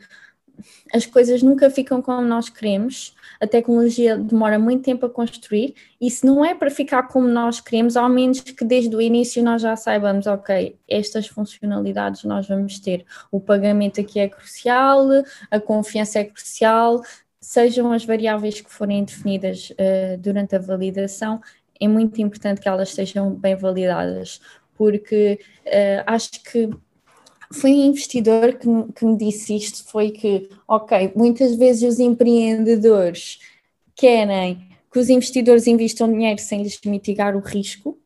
As 0.92 1.06
coisas 1.06 1.42
nunca 1.42 1.70
ficam 1.70 2.00
como 2.02 2.22
nós 2.22 2.48
queremos, 2.48 3.14
a 3.40 3.46
tecnologia 3.46 4.16
demora 4.16 4.58
muito 4.58 4.84
tempo 4.84 5.06
a 5.06 5.10
construir, 5.10 5.74
e 6.00 6.10
se 6.10 6.24
não 6.24 6.44
é 6.44 6.54
para 6.54 6.70
ficar 6.70 7.04
como 7.04 7.28
nós 7.28 7.60
queremos, 7.60 7.96
ao 7.96 8.08
menos 8.08 8.40
que 8.40 8.64
desde 8.64 8.94
o 8.94 9.00
início 9.00 9.42
nós 9.42 9.62
já 9.62 9.76
saibamos, 9.76 10.26
ok, 10.26 10.76
estas 10.88 11.26
funcionalidades 11.26 12.24
nós 12.24 12.46
vamos 12.46 12.78
ter. 12.78 13.04
O 13.30 13.40
pagamento 13.40 14.00
aqui 14.00 14.20
é 14.20 14.28
crucial, 14.28 15.06
a 15.50 15.60
confiança 15.60 16.18
é 16.18 16.24
crucial, 16.24 17.02
sejam 17.40 17.92
as 17.92 18.04
variáveis 18.04 18.60
que 18.60 18.72
forem 18.72 19.04
definidas 19.04 19.70
uh, 19.70 20.16
durante 20.18 20.54
a 20.54 20.58
validação, 20.58 21.40
é 21.80 21.88
muito 21.88 22.20
importante 22.22 22.60
que 22.60 22.68
elas 22.68 22.90
sejam 22.90 23.34
bem 23.34 23.56
validadas, 23.56 24.40
porque 24.76 25.40
uh, 25.66 26.04
acho 26.06 26.30
que 26.44 26.70
foi 27.52 27.72
um 27.72 27.84
investidor 27.86 28.54
que, 28.54 28.68
que 28.94 29.04
me 29.04 29.16
disse 29.16 29.56
isto, 29.56 29.84
foi 29.90 30.10
que, 30.10 30.48
ok, 30.66 31.12
muitas 31.14 31.54
vezes 31.56 31.94
os 31.94 32.00
empreendedores 32.00 33.38
querem 33.94 34.68
que 34.90 34.98
os 34.98 35.08
investidores 35.08 35.66
investam 35.66 36.10
dinheiro 36.12 36.40
sem 36.40 36.62
lhes 36.62 36.78
mitigar 36.84 37.36
o 37.36 37.40
risco, 37.40 37.98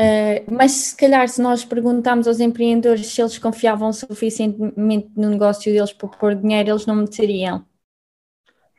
Uh, 0.00 0.42
mas 0.50 0.72
se 0.72 0.96
calhar 0.96 1.28
se 1.28 1.40
nós 1.40 1.64
perguntarmos 1.66 2.26
aos 2.26 2.40
empreendedores 2.40 3.06
se 3.06 3.20
eles 3.20 3.38
confiavam 3.38 3.92
suficientemente 3.92 5.10
no 5.14 5.28
negócio 5.28 5.70
deles 5.70 5.92
para 5.92 6.08
pôr 6.08 6.34
dinheiro, 6.34 6.70
eles 6.70 6.86
não 6.86 6.96
meteriam. 6.96 7.64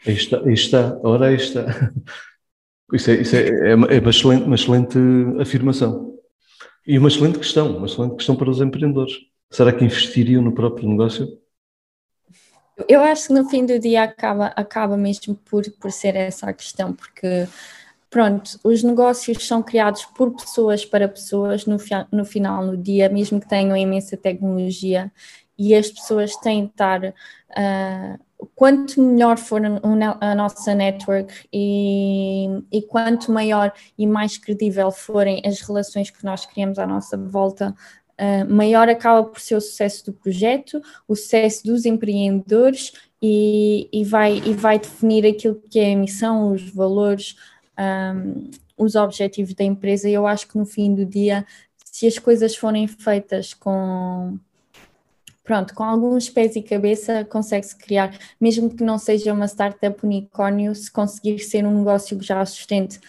Aí 0.05 0.15
está, 0.15 0.41
está, 0.51 0.99
ora 1.03 1.33
está. 1.33 1.65
Isso 2.91 3.09
é, 3.09 3.21
isso 3.21 3.35
é, 3.35 3.71
é, 3.71 3.75
uma, 3.75 3.87
é 3.87 3.99
uma, 3.99 4.09
excelente, 4.09 4.43
uma 4.43 4.55
excelente 4.55 4.99
afirmação. 5.39 6.15
E 6.85 6.97
uma 6.97 7.07
excelente 7.07 7.39
questão, 7.39 7.77
uma 7.77 7.87
excelente 7.87 8.17
questão 8.17 8.35
para 8.35 8.49
os 8.49 8.61
empreendedores. 8.61 9.13
Será 9.53 9.71
que 9.71 9.85
investiriam 9.85 10.41
no 10.41 10.51
próprio 10.51 10.89
negócio? 10.89 11.39
Eu 12.89 13.01
acho 13.01 13.27
que 13.27 13.33
no 13.33 13.47
fim 13.47 13.67
do 13.67 13.77
dia 13.77 14.01
acaba, 14.01 14.47
acaba 14.47 14.97
mesmo 14.97 15.35
por, 15.35 15.63
por 15.79 15.91
ser 15.91 16.15
essa 16.15 16.49
a 16.49 16.53
questão, 16.53 16.91
porque 16.91 17.47
pronto, 18.09 18.59
os 18.63 18.81
negócios 18.81 19.45
são 19.45 19.61
criados 19.61 20.05
por 20.05 20.35
pessoas 20.35 20.83
para 20.83 21.07
pessoas 21.07 21.67
no, 21.67 21.77
no 22.11 22.25
final 22.25 22.65
do 22.65 22.75
dia, 22.75 23.07
mesmo 23.09 23.39
que 23.39 23.47
tenham 23.47 23.77
imensa 23.77 24.17
tecnologia, 24.17 25.11
e 25.55 25.75
as 25.75 25.91
pessoas 25.91 26.35
têm 26.37 26.65
de 26.65 26.71
estar 26.71 27.03
uh, 27.05 28.47
quanto 28.55 29.01
melhor 29.01 29.37
for 29.37 29.61
a 30.19 30.35
nossa 30.35 30.73
network 30.73 31.47
e, 31.53 32.47
e, 32.71 32.81
quanto 32.81 33.31
maior 33.31 33.71
e 33.97 34.05
mais 34.05 34.37
credível 34.37 34.91
forem 34.91 35.41
as 35.45 35.61
relações 35.61 36.09
que 36.09 36.25
nós 36.25 36.45
criamos 36.45 36.79
à 36.79 36.87
nossa 36.87 37.15
volta, 37.15 37.73
uh, 38.19 38.53
maior 38.53 38.89
acaba 38.89 39.23
por 39.23 39.39
ser 39.39 39.55
o 39.55 39.61
sucesso 39.61 40.05
do 40.05 40.13
projeto, 40.13 40.81
o 41.07 41.15
sucesso 41.15 41.63
dos 41.65 41.85
empreendedores 41.85 42.93
e, 43.21 43.87
e, 43.91 44.03
vai, 44.03 44.37
e 44.45 44.53
vai 44.53 44.79
definir 44.79 45.25
aquilo 45.25 45.61
que 45.69 45.79
é 45.79 45.93
a 45.93 45.97
missão, 45.97 46.51
os 46.51 46.69
valores, 46.69 47.35
um, 47.79 48.49
os 48.77 48.95
objetivos 48.95 49.53
da 49.53 49.63
empresa. 49.63 50.09
E 50.09 50.13
eu 50.13 50.27
acho 50.27 50.47
que 50.47 50.57
no 50.57 50.65
fim 50.65 50.93
do 50.93 51.05
dia, 51.05 51.45
se 51.85 52.05
as 52.05 52.19
coisas 52.19 52.55
forem 52.55 52.87
feitas 52.87 53.53
com 53.53 54.37
pronto, 55.43 55.73
com 55.73 55.83
alguns 55.83 56.29
pés 56.29 56.55
e 56.55 56.61
cabeça 56.61 57.25
consegue-se 57.25 57.75
criar, 57.75 58.17
mesmo 58.39 58.69
que 58.69 58.83
não 58.83 58.97
seja 58.97 59.33
uma 59.33 59.47
startup 59.47 60.05
unicórnio, 60.05 60.73
se 60.73 60.89
conseguir 60.89 61.39
ser 61.39 61.65
um 61.65 61.79
negócio 61.79 62.17
que 62.17 62.25
já 62.25 62.45
sustente 62.45 62.99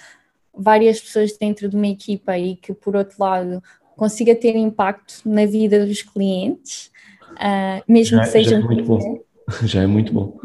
várias 0.53 1.01
pessoas 1.01 1.37
dentro 1.37 1.69
de 1.69 1.77
uma 1.77 1.87
equipa 1.87 2.37
e 2.38 2.57
que, 2.57 2.73
por 2.73 2.97
outro 2.97 3.17
lado, 3.19 3.62
consiga 3.96 4.35
ter 4.35 4.57
impacto 4.57 5.22
na 5.24 5.46
vida 5.46 5.85
dos 5.85 6.02
clientes, 6.02 6.90
uh, 7.33 7.83
mesmo 7.88 8.18
já, 8.18 8.24
que 8.24 8.28
seja 8.30 8.50
já 8.50 8.57
é 8.57 8.61
muito 8.61 8.85
bom. 8.85 9.24
Já 9.64 9.83
é 9.83 9.87
muito 9.87 10.11
bom. 10.11 10.38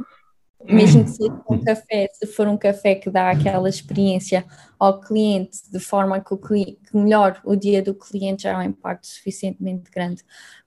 Mesmo 0.66 1.06
que 1.06 1.12
seja 1.12 1.42
um 1.50 1.64
café, 1.64 2.10
se 2.14 2.28
for 2.28 2.50
um 2.50 2.58
café 2.58 2.96
que 2.96 3.10
dá 3.10 3.32
aquela 3.32 3.70
experiência 3.70 4.46
ao 4.78 5.00
cliente 5.00 5.60
de 5.72 5.80
forma 5.80 6.20
que, 6.20 6.34
o 6.34 6.38
cliente, 6.38 6.78
que 6.92 6.98
melhor 6.98 7.40
o 7.46 7.56
dia 7.56 7.82
do 7.82 7.96
cliente 7.96 8.44
já 8.44 8.52
é 8.52 8.58
um 8.58 8.70
impacto 8.70 9.08
suficientemente 9.08 9.90
grande. 9.90 10.22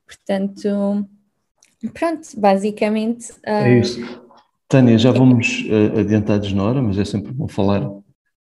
Portanto, 0.06 1.06
pronto, 1.92 2.28
basicamente. 2.38 3.32
Uh... 3.32 3.66
É 3.66 3.78
isso. 3.80 4.22
Tânia, 4.66 4.96
já 4.96 5.12
vamos 5.12 5.66
uh, 5.68 6.00
adiantados 6.00 6.52
na 6.54 6.64
hora, 6.64 6.80
mas 6.80 6.98
é 6.98 7.04
sempre 7.04 7.30
bom 7.30 7.46
falar 7.46 7.82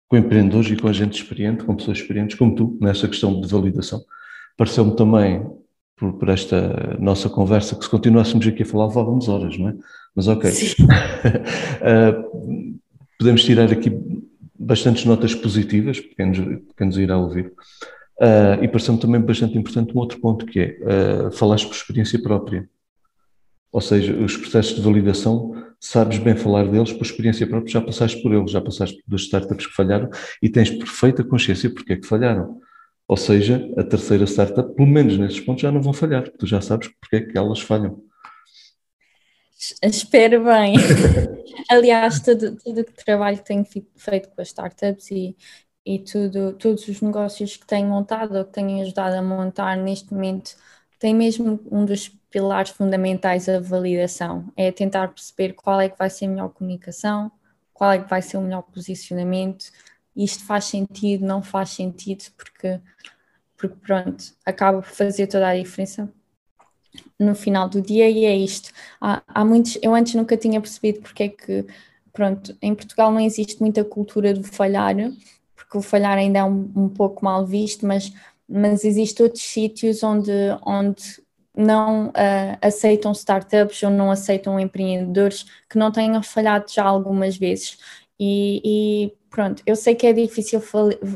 com 0.09 0.17
empreendedores 0.17 0.71
e 0.71 0.77
com 0.77 0.93
gente 0.93 1.23
experiente, 1.23 1.65
com 1.65 1.75
pessoas 1.75 1.99
experientes 1.99 2.37
como 2.37 2.55
tu, 2.55 2.79
nesta 2.81 3.09
questão 3.09 3.41
de 3.41 3.49
validação. 3.49 4.05
Pareceu-me 4.57 4.97
também, 4.97 5.47
por, 5.97 6.15
por, 6.15 6.29
esta 6.29 6.97
nossa 6.99 7.29
conversa, 7.29 7.77
que 7.77 7.85
se 7.85 7.91
continuássemos 7.91 8.47
aqui 8.47 8.63
a 8.63 8.67
falar, 8.67 8.89
levávamos 8.89 9.29
horas, 9.29 9.59
não 9.59 9.69
é? 9.69 9.75
Mas 10.15 10.29
ok. 10.29 10.51
uh, 10.51 12.77
podemos 13.19 13.45
tirar 13.45 13.73
aqui 13.73 13.93
bastantes 14.59 15.05
notas 15.05 15.35
positivas, 15.35 16.01
para 16.01 16.15
quem 16.17 16.27
nos, 16.27 16.39
quem 16.77 16.87
nos 16.87 16.99
irá 16.99 17.17
ouvir. 17.17 17.53
Uh, 18.21 18.63
e 18.63 18.69
pareceu-me 18.69 19.01
também 19.01 19.21
bastante 19.21 19.57
importante 19.57 19.97
um 19.97 19.99
outro 19.99 20.21
ponto, 20.21 20.45
que 20.45 20.61
é 20.61 21.27
uh, 21.27 21.33
falares 21.33 21.65
por 21.65 21.75
experiência 21.75 22.21
própria. 22.21 22.69
Ou 23.73 23.81
seja, 23.81 24.15
os 24.15 24.37
processos 24.37 24.75
de 24.75 24.83
validação, 24.83 25.55
sabes 25.79 26.19
bem 26.19 26.37
falar 26.37 26.67
deles 26.67 26.93
por 26.93 27.03
experiência 27.03 27.47
própria, 27.47 27.73
já 27.73 27.81
passaste 27.81 28.21
por 28.21 28.35
eles, 28.35 28.51
já 28.51 28.61
passaste 28.61 28.97
por 28.97 29.05
duas 29.07 29.23
startups 29.23 29.67
que 29.67 29.73
falharam 29.73 30.11
e 30.43 30.51
tens 30.51 30.71
perfeita 30.71 31.25
consciência 31.25 31.71
porque 31.71 31.95
é 31.95 31.97
que 31.97 32.07
falharam. 32.07 32.61
Ou 33.11 33.17
seja, 33.17 33.69
a 33.77 33.83
terceira 33.83 34.25
startup, 34.25 34.73
pelo 34.73 34.87
menos 34.87 35.19
nesses 35.19 35.41
pontos, 35.41 35.63
já 35.63 35.73
não 35.73 35.83
vão 35.83 35.93
falhar, 35.93 36.31
tu 36.31 36.47
já 36.47 36.61
sabes 36.61 36.87
porque 37.01 37.17
é 37.17 37.21
que 37.21 37.37
elas 37.37 37.61
falham. 37.61 38.01
Espero 39.83 40.45
bem. 40.45 40.77
Aliás, 41.69 42.21
todo, 42.21 42.55
todo 42.55 42.79
o 42.79 42.85
trabalho 42.85 43.39
que 43.39 43.45
tenho 43.47 43.67
feito 43.97 44.29
com 44.29 44.41
as 44.41 44.47
startups 44.47 45.11
e, 45.11 45.37
e 45.85 45.99
tudo, 45.99 46.53
todos 46.53 46.87
os 46.87 47.01
negócios 47.01 47.57
que 47.57 47.67
tenho 47.67 47.89
montado 47.89 48.39
ou 48.39 48.45
que 48.45 48.53
tenho 48.53 48.81
ajudado 48.81 49.17
a 49.17 49.23
montar 49.23 49.77
neste 49.77 50.15
momento 50.15 50.55
tem 51.01 51.13
mesmo 51.13 51.59
um 51.69 51.85
dos 51.85 52.11
pilares 52.31 52.71
fundamentais 52.71 53.49
a 53.49 53.59
validação, 53.59 54.53
é 54.57 54.71
tentar 54.71 55.09
perceber 55.09 55.55
qual 55.55 55.81
é 55.81 55.89
que 55.89 55.99
vai 55.99 56.11
ser 56.11 56.27
a 56.27 56.29
melhor 56.29 56.51
comunicação, 56.51 57.33
qual 57.75 57.91
é 57.91 57.99
que 57.99 58.09
vai 58.09 58.23
ser 58.23 58.37
o 58.37 58.43
melhor 58.43 58.63
posicionamento, 58.63 59.65
isto 60.25 60.45
faz 60.45 60.65
sentido, 60.67 61.25
não 61.27 61.43
faz 61.43 61.71
sentido, 61.71 62.25
porque, 62.37 62.81
porque 63.57 63.77
pronto, 63.77 64.25
acaba 64.45 64.83
por 64.83 64.91
fazer 64.91 65.27
toda 65.27 65.49
a 65.49 65.57
diferença 65.57 66.13
no 67.19 67.35
final 67.35 67.69
do 67.69 67.81
dia 67.81 68.09
e 68.09 68.25
é 68.25 68.37
isto. 68.37 68.71
Há, 69.01 69.23
há 69.29 69.45
muitos, 69.45 69.79
eu 69.83 69.95
antes 69.95 70.15
nunca 70.15 70.37
tinha 70.37 70.61
percebido 70.61 71.01
porque 71.01 71.25
é 71.25 71.29
que, 71.29 71.67
pronto, 72.13 72.57
em 72.61 72.75
Portugal 72.75 73.11
não 73.13 73.21
existe 73.21 73.61
muita 73.61 73.85
cultura 73.85 74.33
do 74.35 74.43
falhar, 74.43 74.95
porque 75.55 75.79
o 75.79 75.83
falhar 75.83 76.19
ainda 76.19 76.41
é 76.41 76.45
um, 76.45 76.71
um 76.77 76.89
pouco 76.89 77.25
mal 77.25 77.47
visto, 77.47 77.87
mas, 77.87 78.13
mas 78.49 78.85
existem 78.85 79.25
outros 79.25 79.45
sítios 79.45 80.03
onde, 80.03 80.33
onde 80.65 81.23
não 81.57 82.09
uh, 82.09 82.59
aceitam 82.63 83.13
startups 83.13 83.83
ou 83.83 83.91
não 83.91 84.11
aceitam 84.11 84.59
empreendedores 84.59 85.45
que 85.69 85.79
não 85.79 85.91
tenham 85.91 86.23
falhado 86.23 86.71
já 86.73 86.85
algumas 86.85 87.37
vezes. 87.37 87.79
E, 88.23 88.61
e, 88.63 89.13
pronto, 89.31 89.63
eu 89.65 89.75
sei 89.75 89.95
que 89.95 90.07
é 90.07 90.13
difícil 90.13 90.63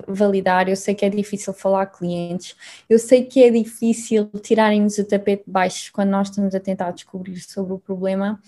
validar, 0.09 0.71
eu 0.71 0.77
sei 0.77 0.95
que 0.95 1.05
é 1.05 1.11
difícil 1.11 1.53
falar 1.53 1.85
clientes, 1.87 2.57
eu 2.89 2.99
sei 2.99 3.25
que 3.25 3.45
é 3.45 3.51
difícil 3.51 4.31
tirarem-nos 4.43 4.97
o 4.97 5.05
tapete 5.05 5.45
de 5.45 5.53
baixo 5.53 5.93
quando 5.93 6.09
nós 6.09 6.31
estamos 6.31 6.55
a 6.55 6.61
tentar 6.61 6.93
descobrir 6.93 7.39
sobre 7.41 7.75
o 7.75 7.79
problema, 7.79 8.41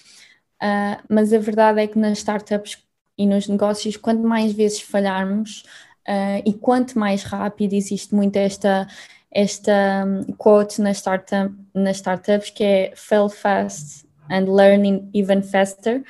uh, 0.63 1.05
mas 1.07 1.35
a 1.35 1.39
verdade 1.39 1.81
é 1.83 1.87
que 1.87 1.99
nas 1.99 2.17
startups 2.17 2.83
e 3.19 3.27
nos 3.27 3.47
negócios, 3.47 3.99
quanto 3.99 4.23
mais 4.23 4.53
vezes 4.55 4.81
falharmos 4.81 5.63
uh, 6.09 6.43
e 6.45 6.55
quanto 6.55 6.99
mais 6.99 7.23
rápido 7.25 7.75
existe 7.75 8.15
muito 8.15 8.37
esta 8.37 8.89
esta 9.31 10.05
um, 10.07 10.33
quote 10.33 10.81
na 10.81 10.93
startup, 10.95 11.55
nas 11.75 11.97
startups 11.97 12.49
que 12.49 12.65
é 12.65 12.93
fail 12.97 13.29
fast 13.29 14.07
and 14.31 14.47
learning 14.47 15.11
even 15.13 15.43
faster. 15.43 16.03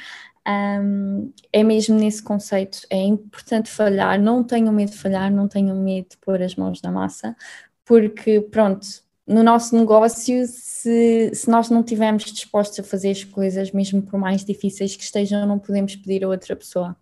Um, 0.46 1.32
é 1.52 1.64
mesmo 1.64 1.96
nesse 1.96 2.22
conceito, 2.22 2.78
é 2.88 3.02
importante 3.02 3.68
falhar, 3.68 4.20
não 4.20 4.44
tenham 4.44 4.72
medo 4.72 4.92
de 4.92 4.96
falhar, 4.96 5.30
não 5.30 5.48
tenham 5.48 5.76
medo 5.82 6.10
de 6.10 6.16
pôr 6.18 6.40
as 6.40 6.54
mãos 6.54 6.80
na 6.82 6.92
massa, 6.92 7.34
porque 7.84 8.40
pronto, 8.40 8.86
no 9.26 9.42
nosso 9.42 9.76
negócio, 9.76 10.46
se, 10.46 11.32
se 11.34 11.50
nós 11.50 11.68
não 11.68 11.80
estivermos 11.80 12.24
dispostos 12.24 12.78
a 12.78 12.84
fazer 12.84 13.10
as 13.10 13.24
coisas, 13.24 13.72
mesmo 13.72 14.00
por 14.02 14.20
mais 14.20 14.44
difíceis 14.44 14.94
que 14.94 15.02
estejam, 15.02 15.44
não 15.46 15.58
podemos 15.58 15.96
pedir 15.96 16.22
a 16.22 16.28
outra 16.28 16.54
pessoa. 16.54 16.96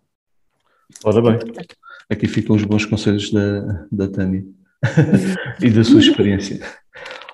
Ora 1.03 1.21
bem, 1.21 1.39
aqui 2.09 2.27
ficam 2.27 2.55
os 2.55 2.63
bons 2.63 2.85
conselhos 2.85 3.31
da, 3.31 3.85
da 3.91 4.07
Tânia. 4.07 4.43
e 5.61 5.69
da 5.69 5.83
sua 5.83 5.99
experiência. 5.99 6.59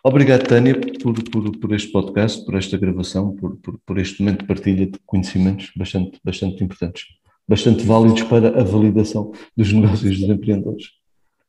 Obrigado, 0.03 0.47
Tânia, 0.47 0.73
por, 1.01 1.13
por, 1.29 1.59
por 1.59 1.73
este 1.75 1.91
podcast, 1.91 2.43
por 2.43 2.55
esta 2.55 2.75
gravação, 2.75 3.35
por, 3.35 3.55
por, 3.57 3.79
por 3.85 3.99
este 3.99 4.23
momento 4.23 4.41
de 4.41 4.47
partilha 4.47 4.87
de 4.87 4.99
conhecimentos 5.05 5.71
bastante, 5.75 6.19
bastante 6.23 6.63
importantes, 6.63 7.03
bastante 7.47 7.83
válidos 7.83 8.23
para 8.23 8.59
a 8.59 8.63
validação 8.63 9.31
dos 9.55 9.71
negócios 9.73 10.19
dos 10.19 10.27
empreendedores. 10.27 10.85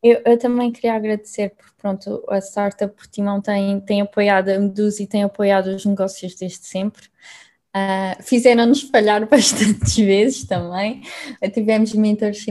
Eu, 0.02 0.20
eu, 0.26 0.36
também 0.36 0.70
queria 0.70 0.94
agradecer, 0.94 1.50
porque 1.50 1.72
pronto, 1.78 2.22
a 2.28 2.38
Startup 2.38 2.94
Portimão 2.94 3.40
tem, 3.40 3.80
tem 3.80 4.02
apoiado 4.02 4.50
a 4.50 4.58
Medusa 4.58 5.02
e 5.02 5.06
tem 5.06 5.22
apoiado 5.22 5.68
os 5.68 5.86
negócios 5.86 6.34
desde 6.34 6.66
sempre. 6.66 7.04
Uh, 7.74 8.22
Fizeram-nos 8.22 8.82
falhar 8.82 9.26
bastantes 9.30 9.96
vezes 9.96 10.44
também. 10.44 11.00
tivemos 11.54 11.94
mentores 11.94 12.44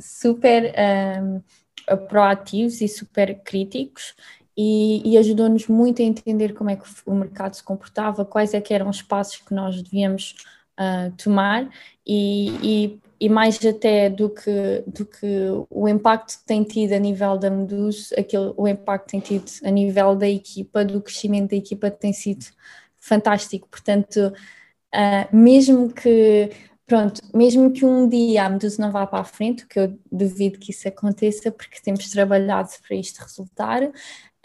super 0.00 0.72
uh, 0.72 1.98
proativos 2.08 2.80
e 2.80 2.88
super 2.88 3.42
críticos 3.42 4.14
e, 4.56 5.02
e 5.04 5.18
ajudou-nos 5.18 5.66
muito 5.68 6.00
a 6.00 6.04
entender 6.04 6.54
como 6.54 6.70
é 6.70 6.76
que 6.76 6.84
o 7.04 7.14
mercado 7.14 7.54
se 7.54 7.62
comportava, 7.62 8.24
quais 8.24 8.54
é 8.54 8.60
que 8.60 8.72
eram 8.72 8.88
os 8.88 9.02
passos 9.02 9.36
que 9.36 9.52
nós 9.52 9.82
devíamos 9.82 10.34
uh, 10.80 11.12
tomar 11.16 11.68
e, 12.06 12.48
e, 12.62 13.00
e, 13.20 13.28
mais 13.28 13.64
até 13.64 14.08
do 14.08 14.30
que, 14.30 14.84
do 14.86 15.04
que 15.04 15.26
o 15.68 15.86
impacto 15.88 16.38
que 16.38 16.46
tem 16.46 16.64
tido 16.64 16.92
a 16.94 16.98
nível 16.98 17.36
da 17.36 17.50
Medus, 17.50 18.12
aquele, 18.14 18.52
o 18.56 18.66
impacto 18.66 19.06
que 19.06 19.10
tem 19.12 19.20
tido 19.20 19.50
a 19.64 19.70
nível 19.70 20.16
da 20.16 20.28
equipa, 20.28 20.84
do 20.84 21.02
crescimento 21.02 21.50
da 21.50 21.56
equipa 21.56 21.90
tem 21.90 22.12
sido 22.12 22.46
fantástico, 22.98 23.68
portanto, 23.68 24.32
uh, 24.94 25.36
mesmo 25.36 25.92
que 25.92 26.50
pronto, 26.86 27.20
mesmo 27.34 27.72
que 27.72 27.84
um 27.84 28.08
dia 28.08 28.44
a 28.44 28.48
Medusa 28.48 28.80
não 28.80 28.92
vá 28.92 29.06
para 29.06 29.20
a 29.20 29.24
frente, 29.24 29.64
o 29.64 29.68
que 29.68 29.78
eu 29.78 29.98
duvido 30.10 30.58
que 30.58 30.70
isso 30.70 30.86
aconteça, 30.88 31.50
porque 31.50 31.80
temos 31.82 32.08
trabalhado 32.10 32.70
para 32.86 32.96
isto 32.96 33.18
resultar, 33.20 33.82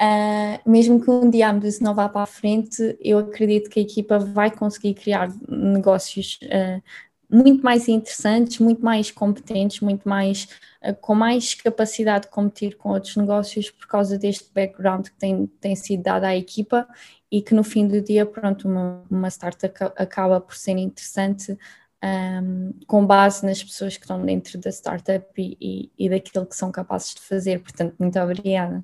uh, 0.02 0.70
mesmo 0.70 1.00
que 1.00 1.10
um 1.10 1.30
dia 1.30 1.50
a 1.50 1.54
não 1.82 1.94
vá 1.94 2.10
para 2.10 2.24
a 2.24 2.26
frente, 2.26 2.98
eu 3.00 3.20
acredito 3.20 3.70
que 3.70 3.80
a 3.80 3.84
equipa 3.84 4.18
vai 4.18 4.50
conseguir 4.50 4.96
criar 4.96 5.30
negócios 5.48 6.40
uh, 6.44 6.82
muito 7.30 7.64
mais 7.64 7.88
interessantes, 7.88 8.60
muito 8.60 8.84
mais 8.84 9.12
competentes, 9.12 9.80
muito 9.80 10.10
mais 10.10 10.48
uh, 10.84 10.96
com 11.00 11.14
mais 11.14 11.54
capacidade 11.54 12.26
de 12.26 12.32
competir 12.32 12.76
com 12.78 12.90
outros 12.90 13.16
negócios 13.16 13.70
por 13.70 13.88
causa 13.88 14.18
deste 14.18 14.52
background 14.54 15.08
que 15.08 15.18
tem, 15.18 15.48
tem 15.60 15.76
sido 15.76 16.04
dado 16.04 16.26
à 16.26 16.36
equipa 16.36 16.88
e 17.32 17.42
que 17.42 17.54
no 17.54 17.64
fim 17.64 17.88
do 17.88 18.02
dia, 18.02 18.26
pronto, 18.26 18.68
uma, 18.68 19.04
uma 19.10 19.30
startup 19.30 19.74
acaba 19.96 20.42
por 20.42 20.56
ser 20.56 20.78
interessante 20.78 21.58
um, 22.04 22.74
com 22.88 23.06
base 23.06 23.46
nas 23.46 23.64
pessoas 23.64 23.96
que 23.96 24.04
estão 24.04 24.26
dentro 24.26 24.60
da 24.60 24.72
startup 24.72 25.26
e, 25.38 25.58
e, 25.62 25.92
e, 25.98 26.10
daquilo 26.10 26.46
que 26.46 26.56
são 26.56 26.72
capazes 26.72 27.14
de 27.14 27.22
fazer. 27.22 27.62
Portanto, 27.62 27.96
muito 28.00 28.20
obrigada. 28.20 28.84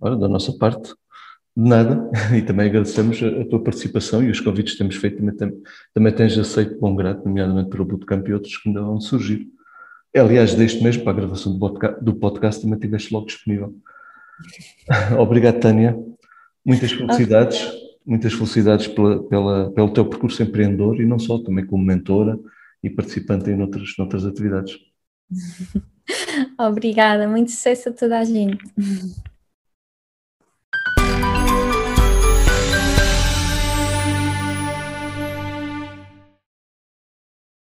Ora, 0.00 0.16
da 0.16 0.28
nossa 0.28 0.52
parte, 0.56 0.92
de 1.56 1.68
nada, 1.68 2.10
e 2.36 2.42
também 2.42 2.68
agradecemos 2.68 3.20
a, 3.22 3.44
tua 3.46 3.62
participação 3.62 4.22
e 4.22 4.30
os 4.30 4.40
convites 4.40 4.72
que 4.72 4.78
temos 4.78 4.96
feito. 4.96 5.18
Também, 5.18 5.36
tem, 5.36 5.62
também 5.94 6.12
tens 6.14 6.38
aceito 6.38 6.78
bom 6.78 6.94
grado, 6.94 7.24
nomeadamente 7.24 7.70
para 7.70 7.82
o 7.82 7.84
Bootcamp 7.84 8.26
e 8.28 8.32
outros 8.34 8.56
que 8.56 8.68
ainda 8.68 8.82
vão 8.82 9.00
surgir. 9.00 9.46
Aliás, 10.16 10.54
deste 10.54 10.82
mesmo, 10.82 11.04
para 11.04 11.12
a 11.12 11.16
gravação 11.16 11.52
do 11.52 11.58
podcast, 11.58 12.04
do 12.04 12.14
podcast 12.14 12.62
também 12.62 12.76
estiveste 12.76 13.12
logo 13.12 13.26
disponível. 13.26 13.74
Obrigado, 15.18 15.60
Tânia. 15.60 15.98
Muitas 16.64 16.92
felicidades. 16.92 17.62
Okay 17.62 17.88
muitas 18.08 18.32
felicidades 18.32 18.86
pela, 18.86 19.22
pela, 19.24 19.70
pelo 19.70 19.92
teu 19.92 20.08
percurso 20.08 20.42
empreendedor 20.42 20.98
e 20.98 21.04
não 21.04 21.18
só, 21.18 21.38
também 21.38 21.66
como 21.66 21.84
mentora 21.84 22.40
e 22.82 22.88
participante 22.88 23.50
em 23.50 23.60
outras, 23.60 23.96
outras 23.98 24.24
atividades. 24.24 24.78
Obrigada, 26.58 27.28
muito 27.28 27.50
sucesso 27.50 27.90
a 27.90 27.92
toda 27.92 28.18
a 28.18 28.24
gente. 28.24 28.64